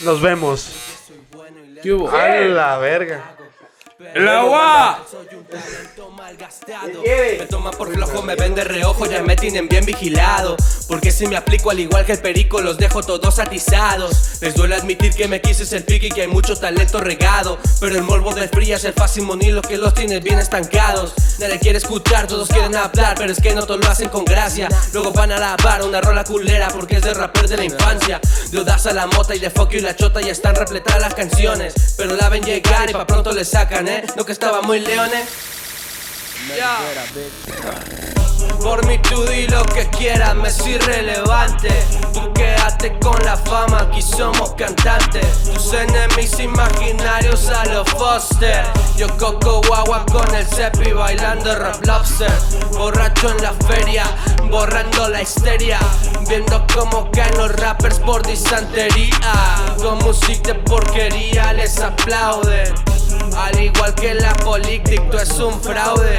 [0.03, 1.07] Nos vemos.
[1.81, 2.11] ¿Qué hubo?
[2.11, 3.37] A la verga.
[4.15, 5.05] ¡El agua!
[5.11, 7.03] Soy un talento malgastado.
[7.03, 10.57] Me toma por flojo, me vende reojo, ya me tienen bien vigilado.
[10.87, 14.41] Porque si me aplico al igual que el perico, los dejo todos atizados.
[14.41, 17.59] Les duele admitir que me quise ser pique y que hay mucho talento regado.
[17.81, 21.13] Pero el morbo del fría es el fácil monilo que los tienes bien estancados.
[21.41, 24.69] Nadie quiere escuchar, todos quieren hablar, pero es que no todos lo hacen con gracia.
[24.93, 28.21] Luego van a lavar una rola culera porque es de rapper de la infancia.
[28.53, 31.75] De Odaza la mota y de Fuck y la chota ya están repletadas las canciones.
[31.97, 34.07] Pero la ven llegar y pa' pronto le sacan, eh.
[34.17, 35.29] Lo que estaba muy leones.
[38.63, 41.69] Por tú di lo que quieras, me es irrelevante.
[42.13, 45.45] Tú quédate con la fama, aquí somos cantantes.
[45.45, 48.65] Tus enemigos imaginarios a los Foster.
[48.97, 52.33] Yo coco guagua con el cepi bailando rap lobster.
[52.73, 54.05] Borracho en la feria,
[54.51, 55.79] borrando la histeria.
[56.29, 59.33] Viendo cómo caen los rappers por disantería.
[59.79, 62.75] Con música de porquería les aplauden.
[63.37, 66.19] Al igual que la política, tú es un fraude.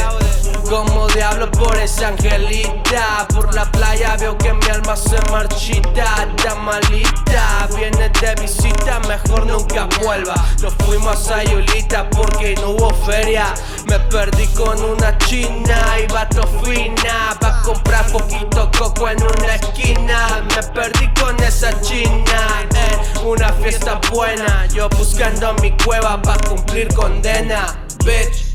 [0.69, 3.27] Como diablo por esa angelita.
[3.33, 6.27] Por la playa veo que mi alma se marchita.
[6.35, 10.35] Está malita, viene de visita, mejor nunca vuelva.
[10.61, 13.53] Nos fuimos a Yulita porque no hubo feria.
[13.87, 17.35] Me perdí con una china y vato fina.
[17.39, 20.43] Pa' comprar poquito coco en una esquina.
[20.55, 22.67] Me perdí con esa china.
[22.75, 24.67] eh, una fiesta buena.
[24.67, 28.48] Yo buscando mi cueva pa' cumplir condena, bitch.